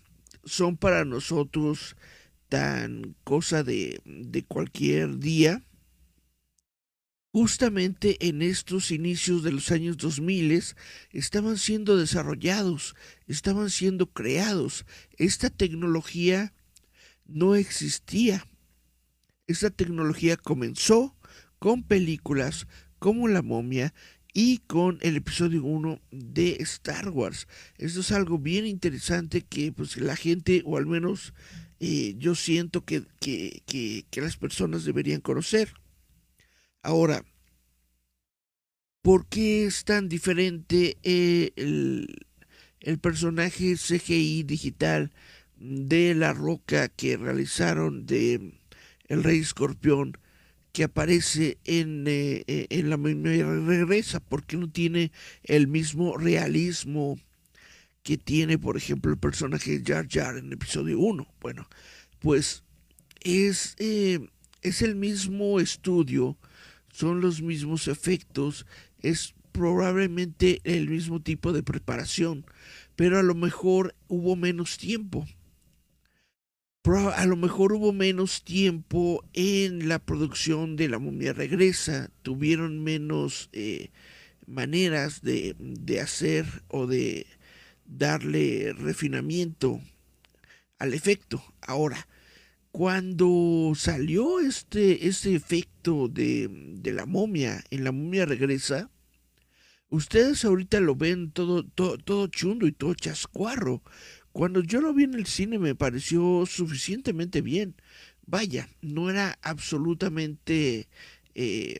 [0.45, 1.95] son para nosotros
[2.49, 5.63] tan cosa de, de cualquier día
[7.35, 10.63] justamente en estos inicios de los años 2000
[11.11, 12.95] estaban siendo desarrollados,
[13.27, 14.87] estaban siendo creados.
[15.19, 16.55] Esta tecnología
[17.27, 18.47] no existía.
[19.49, 21.17] Esta tecnología comenzó
[21.59, 22.69] con películas
[23.01, 23.95] como La momia
[24.33, 27.49] y con el episodio 1 de Star Wars.
[27.79, 31.35] Esto es algo bien interesante que pues la gente, o al menos
[31.81, 35.75] eh, yo siento que, que las personas deberían conocer.
[36.85, 37.25] Ahora,
[39.01, 45.11] ¿por qué es tan diferente eh, el, personaje CGI digital
[45.57, 48.53] de La Roca que realizaron de
[49.07, 50.19] El Rey Escorpión
[50.73, 54.21] que aparece en, eh, eh, en la regresa?
[54.21, 55.11] ¿Por qué no tiene
[55.43, 57.19] el mismo realismo
[58.03, 61.27] que tiene, por ejemplo, el personaje Jar Jar en el episodio 1?
[61.41, 61.67] Bueno,
[62.19, 62.63] pues
[63.23, 66.37] es, es el mismo estudio
[66.95, 68.67] son los mismos efectos,
[69.01, 72.47] es probablemente el mismo tipo de preparación,
[72.95, 75.27] pero a lo mejor hubo menos tiempo.
[77.15, 83.49] A lo mejor hubo menos tiempo en la producción de La momia regresa, tuvieron menos
[83.53, 83.91] eh,
[84.47, 87.27] maneras de, de hacer o de
[87.87, 89.81] darle refinamiento
[90.79, 91.43] al efecto.
[91.63, 92.07] Ahora,
[92.75, 96.51] cuando salió este, este efecto de,
[96.83, 98.91] la momia, en la momia regresa,
[99.91, 103.85] ustedes ahorita lo ven todo, todo, todo chundo y todo chascuarro.
[104.33, 107.77] Cuando yo lo vi en el cine me pareció suficientemente bien.
[108.27, 110.89] Vaya, no era absolutamente
[111.37, 111.77] eh,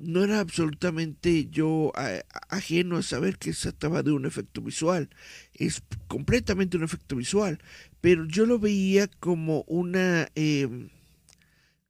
[0.00, 1.92] no era absolutamente yo
[2.48, 5.10] ajeno a saber que se trataba de un efecto visual.
[5.54, 7.58] Es completamente un efecto visual.
[8.00, 10.28] Pero yo lo veía como una.
[10.34, 10.88] Em,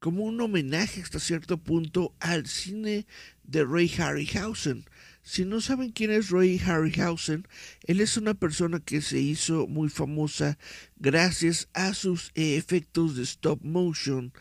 [0.00, 3.06] como un homenaje hasta cierto punto al cine
[3.44, 4.86] de Ray Harryhausen.
[5.22, 7.46] Si no saben quién es Ray Harryhausen,
[7.84, 10.58] él es una persona que se hizo muy famosa
[10.96, 14.32] gracias a sus eh, efectos de stop motion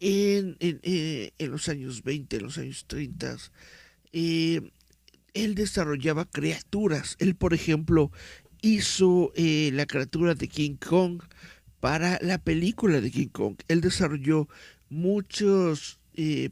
[0.00, 3.36] en, eh, en, los años 20, en los años 30,
[4.12, 4.60] eh,
[5.34, 7.16] él desarrollaba criaturas.
[7.18, 8.10] Él, por ejemplo,
[8.62, 11.22] hizo eh, la criatura de King Kong
[11.80, 13.56] para la película de King Kong.
[13.68, 14.48] Él desarrolló
[14.88, 15.98] muchas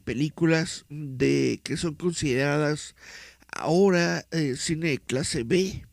[0.03, 2.93] películas de que son consideradas
[3.51, 5.83] ahora cine de clase B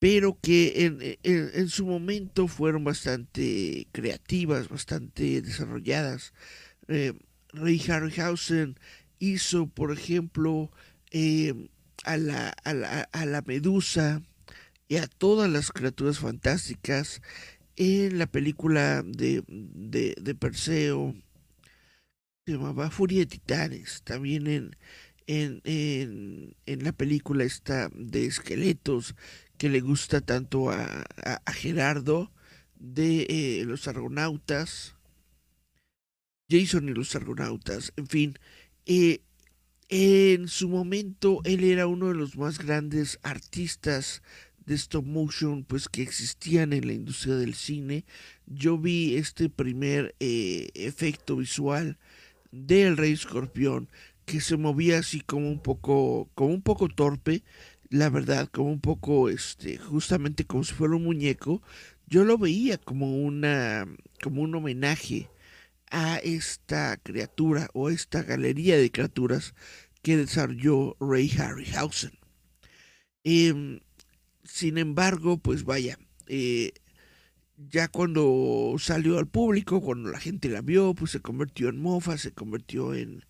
[0.00, 6.32] pero que en, su momento fueron bastante creativas, bastante desarrolladas.
[6.88, 7.12] Eh,
[7.52, 8.78] Ray Harryhausen
[9.18, 10.72] hizo, por ejemplo,
[11.10, 11.68] eh,
[12.04, 14.22] a, la, a, la, a, la, medusa
[14.88, 17.20] y a todas las criaturas fantásticas
[17.76, 21.14] en la película de, de, de Perseo,
[22.46, 24.76] se llamaba Furia de Titanes, también en,
[25.26, 29.14] en, en, en, la película esta de esqueletos
[29.60, 31.04] que le gusta tanto a,
[31.52, 32.32] Gerardo
[32.78, 34.96] de eh, los argonautas,
[36.48, 38.38] Jason y los argonautas, en fin,
[38.86, 39.20] eh,
[39.90, 44.22] en su momento él era uno de los más grandes artistas
[44.64, 48.06] de stop motion pues que existían en la industria del cine.
[48.46, 51.98] Yo vi este primer eh, efecto visual
[52.50, 53.90] del Rey Escorpión
[54.24, 57.42] que se movía así como un poco como un poco torpe
[57.90, 61.62] la verdad, como un poco, este, justamente como si fuera un muñeco,
[62.06, 63.86] yo lo veía como una,
[64.22, 65.28] como un homenaje
[65.90, 69.54] a esta criatura o esta galería de criaturas
[70.02, 72.12] que desarrolló Ray Harryhausen.
[73.24, 73.80] Em,
[74.44, 76.72] sin embargo, pues vaya, eh,
[77.56, 82.16] ya cuando salió al público, cuando la gente la vio, pues se convirtió en mofa,
[82.18, 83.24] se convirtió en,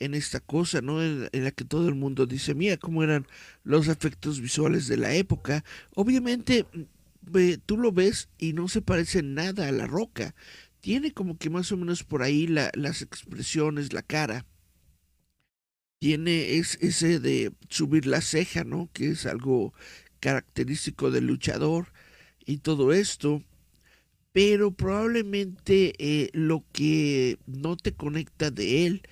[0.00, 1.02] en esta cosa, ¿no?
[1.02, 3.26] En, la que todo el mundo dice, mira cómo eran
[3.64, 5.64] los efectos visuales de la época.
[5.94, 10.34] Obviamente, mm, tú lo ves y no se parece nada a la roca.
[10.80, 14.46] Tiene como que más o menos por ahí las expresiones, la cara.
[15.98, 18.88] Tiene es, ese de subir la ceja, ¿no?
[18.92, 19.74] Que es algo
[20.18, 21.92] característico del luchador
[22.46, 23.42] y todo esto
[24.32, 29.02] pero probablemente eh, lo que no te conecta de él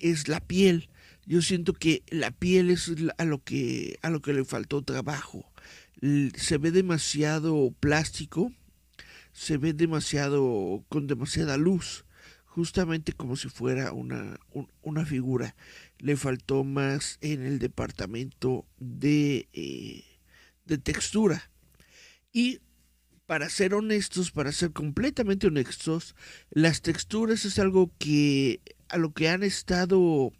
[0.00, 0.88] es la piel.
[1.26, 5.50] Yo siento que la piel es a lo que, a lo que le faltó trabajo.
[6.36, 8.52] Se ve demasiado plástico,
[9.32, 12.04] se ve demasiado con demasiada luz,
[12.44, 14.38] justamente como si fuera una,
[14.82, 15.54] una figura.
[15.98, 20.04] Le faltó más en el departamento de, eh,
[20.64, 21.50] de textura.
[22.32, 22.60] Y
[23.26, 26.16] para ser honestos, para ser completamente honestos,
[26.48, 30.32] las texturas es algo que a lo que han estado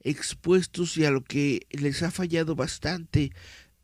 [0.00, 3.32] expuestos y a lo que les ha fallado bastante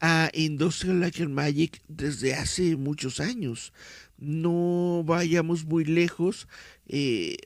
[0.00, 3.72] a Industrial Light and Magic desde hace muchos años.
[4.18, 6.48] No vayamos muy lejos.
[6.86, 7.36] Eh,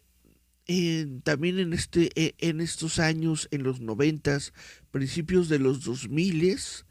[1.23, 4.53] también en, este, e, en estos años, en los noventas,
[4.91, 6.85] principios de los dos miles,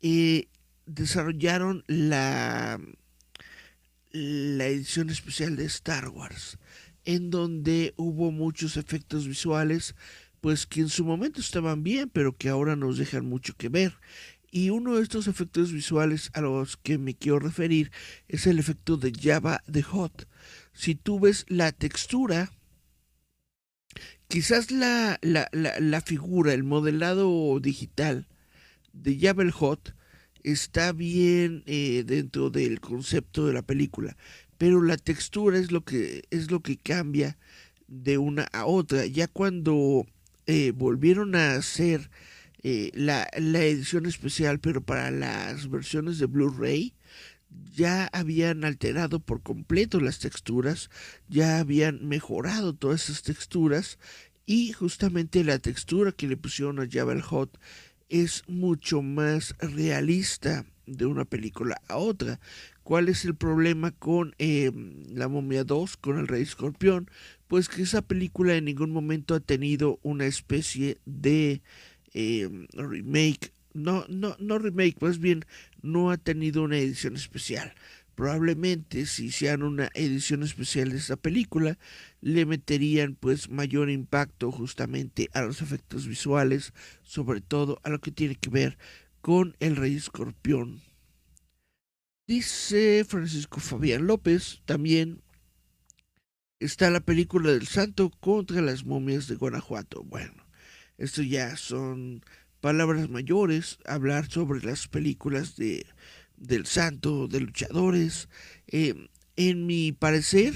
[0.00, 0.48] eh,
[0.86, 2.80] desarrollaron la,
[4.10, 6.58] la edición especial de Star Wars,
[7.04, 9.94] en donde hubo muchos efectos visuales,
[10.40, 13.94] pues que en su momento estaban bien, pero que ahora nos dejan mucho que ver.
[14.50, 17.90] Y uno de estos efectos visuales a los que me quiero referir
[18.28, 20.28] es el efecto de Java de Hot.
[20.74, 22.52] Si tú ves la textura,
[24.28, 28.26] quizás la, la, la, figura, el modelado digital
[28.92, 29.94] de Java el Hot
[30.42, 34.16] está bien eh, dentro del concepto de la película,
[34.62, 37.36] pero la textura es lo que es lo que cambia
[37.88, 39.06] de una a otra.
[39.06, 40.06] Ya cuando
[40.46, 42.10] eh, volvieron a hacer
[42.62, 46.94] eh, la, la, edición especial, pero para las versiones de Blu-ray,
[47.74, 50.90] ya habían alterado por completo las texturas,
[51.28, 53.98] ya habían mejorado todas esas texturas
[54.46, 57.58] y justamente la textura que le pusieron a Java Hot
[58.08, 62.38] es mucho más realista de una película a otra.
[62.82, 67.08] ¿Cuál es el problema con em, La momia 2, con el rey escorpión?
[67.46, 71.62] Pues que esa película en ningún momento ha tenido una especie de
[72.12, 73.52] em, remake.
[73.72, 75.44] No, no, no remake, más bien
[75.80, 77.72] no ha tenido una edición especial.
[78.16, 81.78] Probablemente si hicieran una edición especial de esta película,
[82.20, 88.10] le meterían pues mayor impacto justamente a los efectos visuales, sobre todo a lo que
[88.10, 88.76] tiene que ver
[89.20, 90.82] con el rey escorpión.
[92.26, 95.22] Dice Francisco Fabián López, también
[96.60, 100.04] está la película del santo contra las momias de Guanajuato.
[100.04, 100.46] Bueno,
[100.98, 102.24] esto ya son
[102.60, 105.84] palabras mayores, hablar sobre las películas de
[106.36, 108.28] del santo, de luchadores.
[108.68, 110.54] Eh, en mi parecer,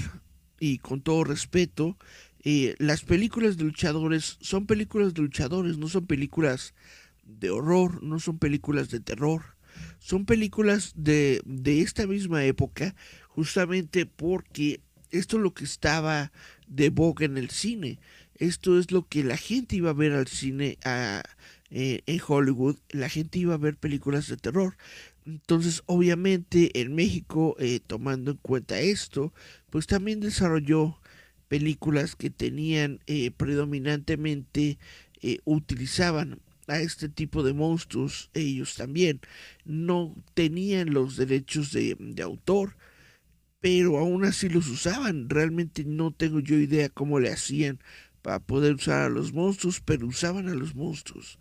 [0.59, 1.97] y con todo respeto,
[2.43, 6.73] eh, las películas de luchadores son películas de luchadores, no son películas
[7.23, 9.56] de horror, no son películas de terror,
[9.99, 12.95] son películas de, de esta misma época,
[13.27, 16.31] justamente porque esto es lo que estaba
[16.67, 17.99] de boga en el cine,
[18.35, 21.23] esto es lo que la gente iba a ver al cine a,
[21.69, 24.77] eh, en Hollywood, la gente iba a ver películas de terror.
[25.25, 29.33] Entonces, obviamente, en México, eh, tomando en cuenta esto,
[29.69, 30.99] pues también desarrolló
[31.47, 34.77] películas que tenían eh, predominantemente,
[35.21, 39.21] eh, utilizaban a este tipo de monstruos, ellos también
[39.65, 42.75] no tenían los derechos de, autor,
[43.59, 45.29] pero aún así los usaban.
[45.29, 47.79] Realmente no tengo yo idea cómo le hacían
[48.21, 51.39] para poder usar a los monstruos, pero usaban a los monstruos.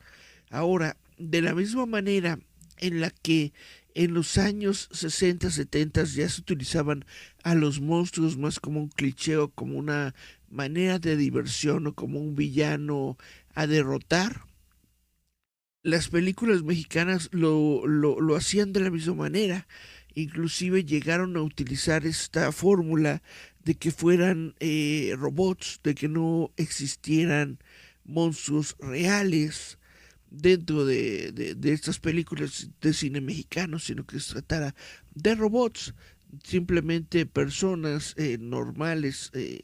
[0.51, 2.39] Ahora, de la misma manera
[2.79, 3.53] en la que
[3.95, 7.05] en los años 60, 70 ya se utilizaban
[7.43, 10.15] a los monstruos más como un cliché o como una
[10.51, 13.17] manera de diversión o como un villano
[13.55, 14.45] a derrotar.
[15.87, 19.69] Las películas mexicanas lo, lo, hacían de la misma manera.
[20.17, 23.23] Inclusive llegaron a utilizar esta fórmula
[23.65, 27.61] de que fueran eh, robots, de que no existieran
[28.05, 29.79] monstruos reales
[30.29, 34.75] dentro de, de, estas películas de cine mexicano, sino que se tratara
[35.15, 35.95] de robots,
[36.43, 39.61] simplemente personas eh, normales, eh,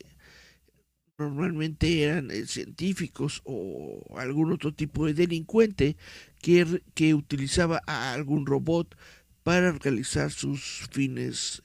[1.23, 5.97] normalmente eran eh, científicos o algún otro tipo de delincuente
[6.41, 8.97] que, que utilizaba a algún robot
[9.43, 11.62] para realizar sus fines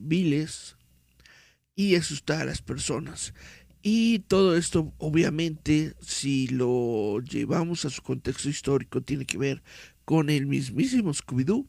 [0.00, 0.76] viles
[1.74, 3.34] y asustar a las personas.
[3.82, 9.62] Y todo esto, obviamente, si lo llevamos a su contexto histórico, tiene que ver
[10.04, 11.66] con el mismísimo Scooby-Doo.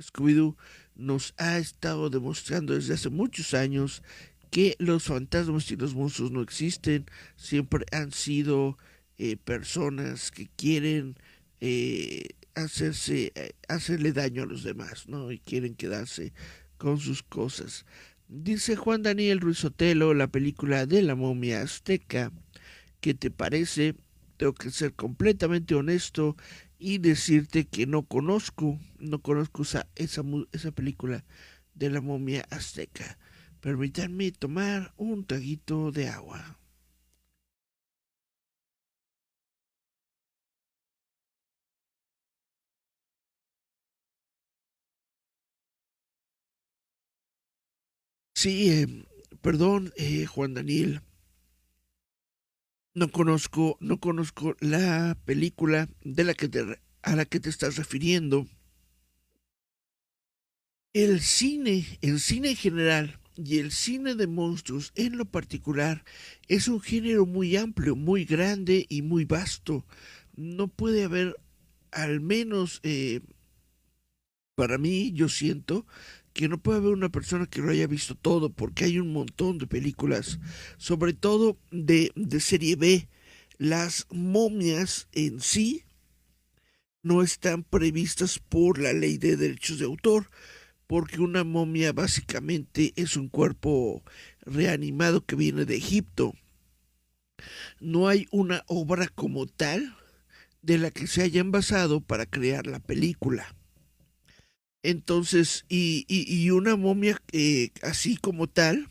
[0.00, 0.56] Scooby-Doo
[0.96, 4.02] nos ha estado demostrando desde hace muchos años
[4.54, 8.78] que los fantasmas y los monstruos no existen, siempre han sido
[9.18, 11.16] eh, personas que quieren
[11.60, 15.32] eh, hacerse, eh, hacerle daño a los demás, ¿no?
[15.32, 16.32] Y quieren quedarse
[16.76, 17.84] con sus cosas.
[18.28, 22.30] Dice Juan Daniel Ruiz Otelo, la película de la momia azteca.
[23.00, 23.96] ¿Qué te parece?
[24.36, 26.36] Tengo que ser completamente honesto
[26.78, 31.24] y decirte que no conozco, no conozco esa, esa, esa película
[31.74, 33.18] de la momia azteca.
[33.64, 36.58] Permítanme tomar un traguito de agua.
[48.34, 48.86] Sí, eh,
[49.40, 51.00] perdón, eh, Juan Daniel.
[52.94, 57.76] no conozco, no conozco la película de la que te, a la que te estás
[57.76, 58.46] refiriendo.
[60.92, 66.04] El cine, el cine en general y el cine de monstruos en lo particular
[66.48, 69.84] es un género muy amplio, muy grande y muy vasto.
[70.36, 71.36] No puede haber,
[71.90, 73.20] al menos eh,
[74.54, 75.86] para mí, yo siento
[76.32, 79.58] que no puede haber una persona que lo haya visto todo, porque hay un montón
[79.58, 80.40] de películas,
[80.76, 83.08] sobre todo de, de serie B.
[83.56, 85.84] Las momias en sí
[87.02, 90.28] no están previstas por la ley de derechos de autor,
[90.86, 94.02] porque una momia básicamente es un cuerpo
[94.40, 96.34] reanimado que viene de Egipto.
[97.80, 99.96] No hay una obra como tal
[100.62, 103.54] de la que se hayan basado para crear la película.
[104.82, 108.88] Entonces, y, una momia eh, así como tal,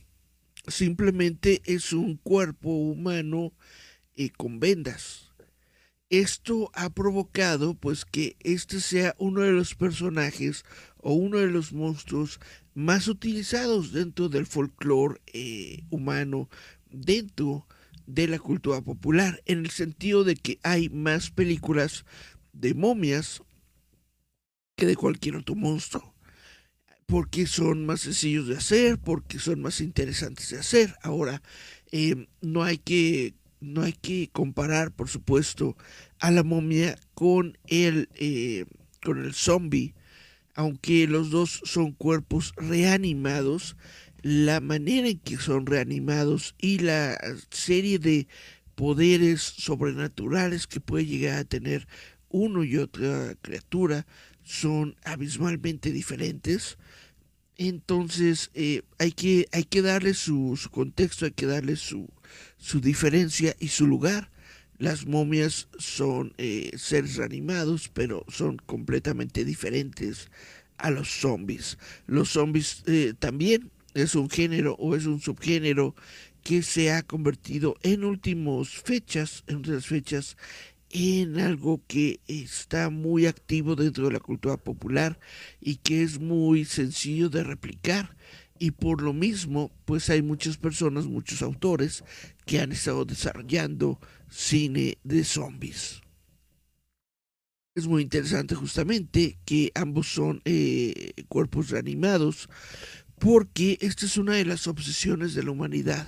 [0.68, 3.54] simplemente es un cuerpo humano
[4.16, 5.32] eh, con vendas.
[6.10, 10.64] Esto ha provocado pues que este sea uno de los personajes
[11.04, 12.40] o uno de los monstruos
[12.74, 16.50] más utilizados dentro del folclore eh, humano,
[16.90, 17.68] dentro
[18.08, 22.06] de la cultura popular, en el sentido de que hay más películas
[22.54, 23.44] de momias
[24.76, 26.16] que de cualquier otro monstruo,
[27.06, 30.96] porque son más sencillos de hacer, porque son más interesantes de hacer.
[31.04, 31.42] Ahora,
[31.92, 35.78] eh, no hay que no hay que comparar, por supuesto,
[36.20, 38.66] a la momia con el eh,
[39.02, 39.94] con el zombie
[40.56, 43.76] aunque los dos son cuerpos reanimados,
[44.22, 48.28] la manera en que son reanimados y la serie de
[48.76, 51.88] poderes sobrenaturales que puede llegar a tener
[52.30, 54.06] uno y otra criatura
[54.44, 56.78] son abismalmente diferentes.
[57.58, 62.10] Entonces eh, hay, que, hay que darle su, su, contexto, hay que darle su,
[62.58, 64.32] su diferencia y su lugar.
[64.84, 70.30] Las momias son eh, seres reanimados, pero son completamente diferentes
[70.78, 71.78] a los zombies.
[72.06, 75.96] Los zombies eh, también es un género o es un subgénero
[76.44, 80.36] que se ha convertido en últimas fechas, en otras fechas,
[80.90, 85.18] en algo que está muy activo dentro de la cultura popular
[85.62, 88.18] y que es muy sencillo de replicar
[88.60, 92.04] y por lo mismo pues hay muchas personas, muchos autores
[92.46, 94.00] que han estado desarrollando
[94.34, 96.02] cine de zombies.
[97.76, 102.50] Es muy interesante justamente que ambos son eh, cuerpos reanimados
[103.20, 106.08] porque esta es una de las obsesiones de la humanidad,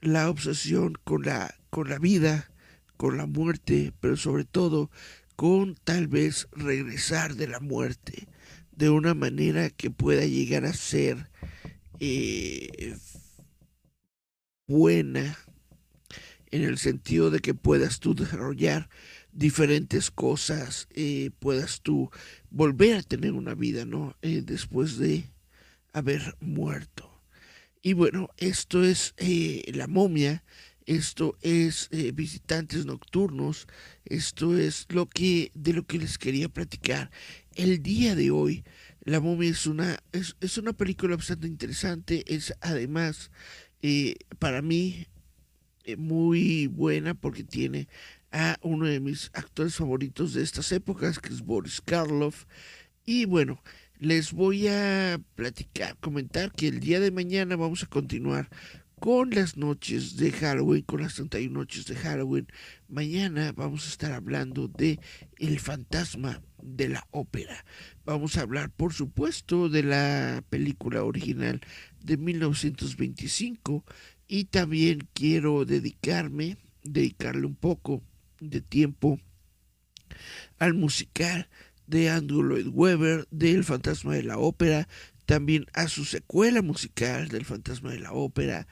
[0.00, 2.50] la obsesión con la, con la vida,
[2.96, 4.90] con la muerte, pero sobre todo
[5.34, 8.26] con tal vez regresar de la muerte
[8.72, 11.30] de una manera que pueda llegar a ser
[11.98, 12.96] eh,
[14.66, 15.36] buena
[16.56, 18.88] en el sentido de que puedas tú desarrollar
[19.32, 22.10] diferentes cosas, eh, puedas tú
[22.50, 24.16] volver a tener una vida, ¿no?
[24.22, 25.30] Eh, después de
[25.92, 27.20] haber muerto.
[27.82, 29.14] Y bueno, esto es
[29.72, 30.42] la momia,
[30.86, 33.68] esto es visitantes nocturnos,
[34.04, 37.10] esto es lo que de lo que les quería platicar
[37.56, 38.64] el día de hoy.
[39.06, 43.30] La momia es una, es, una película bastante interesante, es además
[43.82, 45.06] eh, para mí
[45.86, 47.88] eh, muy buena porque tiene
[48.32, 52.46] a uno de mis actores favoritos de estas épocas, que es Boris Karloff.
[53.04, 53.62] Y bueno,
[54.00, 58.50] les voy a platicar, comentar que el día de mañana vamos a continuar
[58.98, 62.48] con las noches de Halloween, con las 31 noches de Halloween.
[62.88, 64.98] Mañana vamos a estar hablando de
[65.38, 67.64] El fantasma de la ópera.
[68.04, 71.60] Vamos a hablar, por supuesto, de la película original
[72.02, 73.84] de 1925
[74.28, 78.02] y también quiero dedicarme, dedicarle un poco
[78.40, 79.20] de tiempo
[80.58, 81.48] al musical
[81.86, 84.88] de Andrew Lloyd Webber del Fantasma de la Ópera,
[85.24, 88.66] también a su secuela musical del Fantasma de la Ópera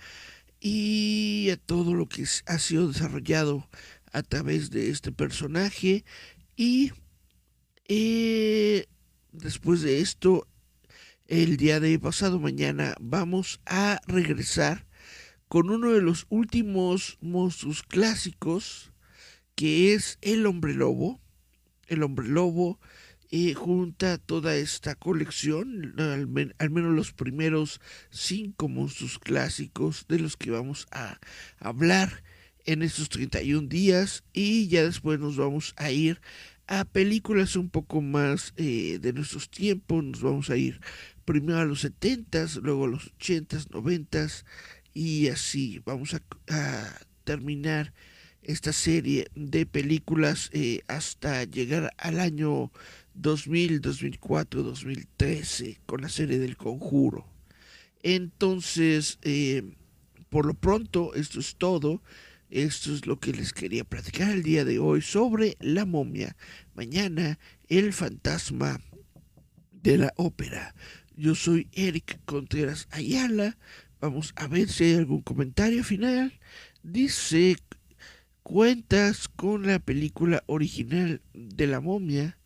[0.61, 3.68] y a todo lo que ha sido desarrollado
[4.12, 6.05] a través de este personaje.
[6.57, 6.92] Y
[7.86, 8.86] eh,
[9.32, 10.46] después de esto
[11.26, 14.86] el día de pasado mañana vamos a regresar
[15.55, 18.90] con uno de los últimos monstruos clásicos
[19.55, 21.20] que es el hombre lobo.
[21.86, 22.80] El hombre lobo
[23.55, 27.80] junta toda esta colección, al, menos los primeros
[28.11, 31.20] cinco monstruos clásicos de los que vamos a
[31.61, 32.24] hablar
[32.64, 34.24] en estos 31 días.
[34.32, 36.20] Y ya después nos vamos a ir
[36.66, 40.80] a películas un poco más eh, de nuestros tiempos, nos vamos a ir
[41.24, 44.44] primero a los 70s, luego a los 80s, 90s
[44.95, 46.22] y así vamos a,
[47.24, 47.95] terminar
[48.42, 52.70] esta serie de películas eh, hasta llegar al año
[53.14, 57.26] 2000, 2004, 2013 con la serie del conjuro.
[58.03, 59.62] Entonces, eh,
[60.28, 62.03] por lo pronto, esto es todo.
[62.51, 66.36] Esto es lo que les quería platicar el día de hoy sobre la momia.
[66.74, 67.38] Mañana,
[67.68, 68.80] el fantasma
[69.72, 70.74] de la ópera.
[71.16, 73.57] Yo soy Eric Contreras Ayala.
[74.05, 76.38] Vamos a ver si hay algún comentario final.
[76.82, 77.57] Dice,
[78.42, 82.36] cuentas con la película original de la momia.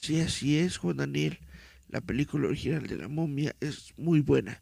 [0.00, 1.38] Si así es, Juan Daniel.
[1.86, 4.60] La película original de la momia es muy buena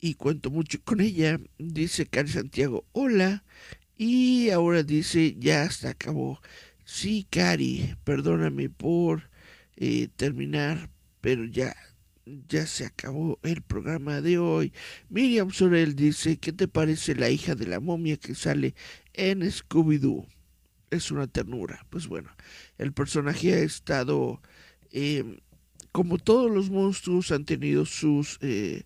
[0.00, 1.38] y cuento mucho con ella.
[1.58, 3.44] Dice Cari Santiago, hola.
[3.94, 6.40] Y ahora dice, ya se acabó.
[6.86, 9.28] Sí, Cari, perdóname por
[9.76, 10.88] eh, terminar,
[11.20, 11.76] pero ya,
[12.26, 14.72] ya se acabó el programa de hoy.
[15.08, 18.74] Miriam Sorel dice, ¿qué te parece la hija de la momia que sale
[19.14, 20.26] en Scooby-Doo?
[20.90, 21.86] Es una ternura.
[21.90, 22.30] Pues bueno,
[22.78, 24.40] el personaje ha estado,
[24.90, 25.40] eh,
[25.92, 28.38] como todos los monstruos, han tenido sus...
[28.42, 28.84] Eh,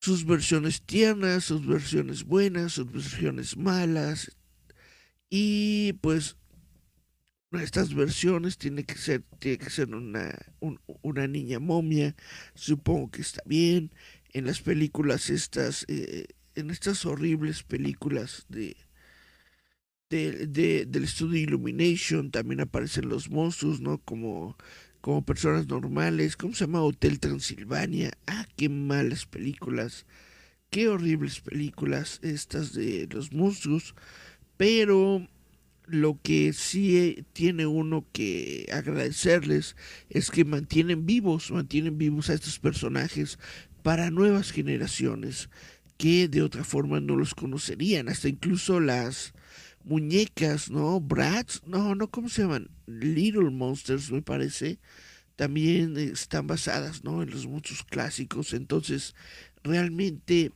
[0.00, 4.36] sus versiones tiernas, sus versiones buenas, sus versiones malas.
[5.30, 6.36] Y pues
[7.62, 10.34] estas versiones tiene que ser, tiene que ser una,
[11.02, 12.14] una niña momia.
[12.54, 13.92] Supongo que está bien.
[14.32, 18.76] En las películas estas, eh, en estas horribles películas de,
[20.10, 23.98] de, del estudio Illumination también aparecen los monstruos, ¿no?
[23.98, 24.56] Como
[25.04, 26.34] como personas normales.
[26.34, 28.12] ¿Cómo se llama Hotel Transilvania?
[28.26, 30.06] Ah, qué malas películas.
[30.70, 33.94] Qué horribles películas estas de los monstruos.
[34.56, 35.28] Pero
[35.86, 39.76] lo que sí tiene uno que agradecerles
[40.08, 43.38] es que mantienen vivos, mantienen vivos a estos personajes
[43.82, 45.50] para nuevas generaciones
[45.96, 48.08] que de otra forma no los conocerían.
[48.08, 49.34] Hasta incluso las
[49.84, 51.00] muñecas, ¿no?
[51.00, 52.70] Brats, no, no, ¿cómo se llaman?
[52.86, 54.78] Little Monsters, me parece.
[55.36, 57.22] También están basadas, ¿no?
[57.22, 58.54] En los monstruos clásicos.
[58.54, 59.14] Entonces,
[59.62, 60.52] realmente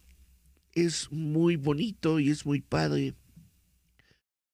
[0.74, 3.14] es muy bonito y es muy padre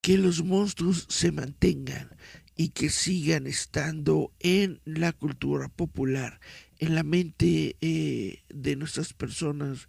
[0.04, 2.10] que los monstruos se mantengan
[2.54, 6.40] y que sigan estando en la cultura popular,
[6.78, 9.88] en la mente eh, de nuestras personas,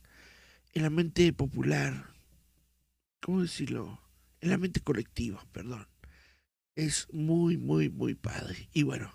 [0.72, 2.14] en la mente popular,
[3.20, 4.00] ¿cómo decirlo?
[4.40, 5.86] en la mente colectiva, perdón.
[6.76, 8.70] Es muy, muy, muy padre.
[8.72, 9.12] Y bueno,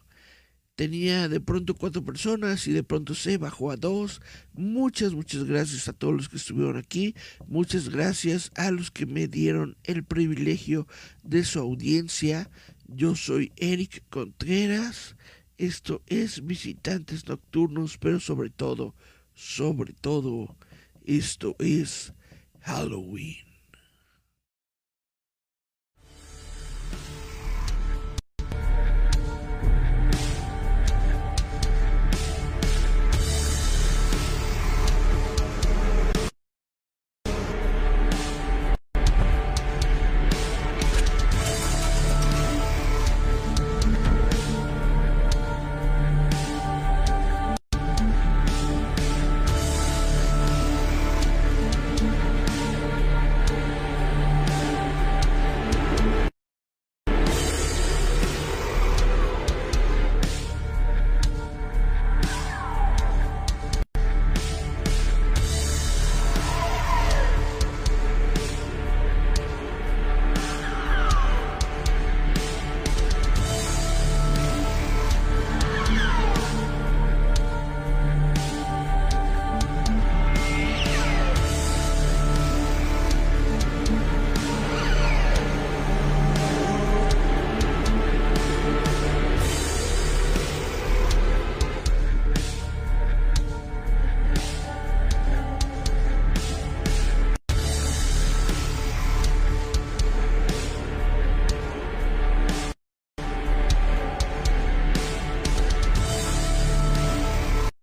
[0.80, 4.22] tenía de pronto cuatro personas y de pronto se bajó a dos.
[4.54, 7.14] Muchas, muchas gracias a todos los que estuvieron aquí.
[7.46, 10.86] Muchas gracias a los que me dieron el privilegio
[11.22, 12.50] de su audiencia.
[12.86, 15.16] Yo soy Eric Contreras.
[15.58, 18.94] Esto es Visitantes Nocturnos, pero sobre todo,
[19.34, 20.56] sobre todo,
[21.04, 22.14] esto es
[22.62, 23.49] Halloween.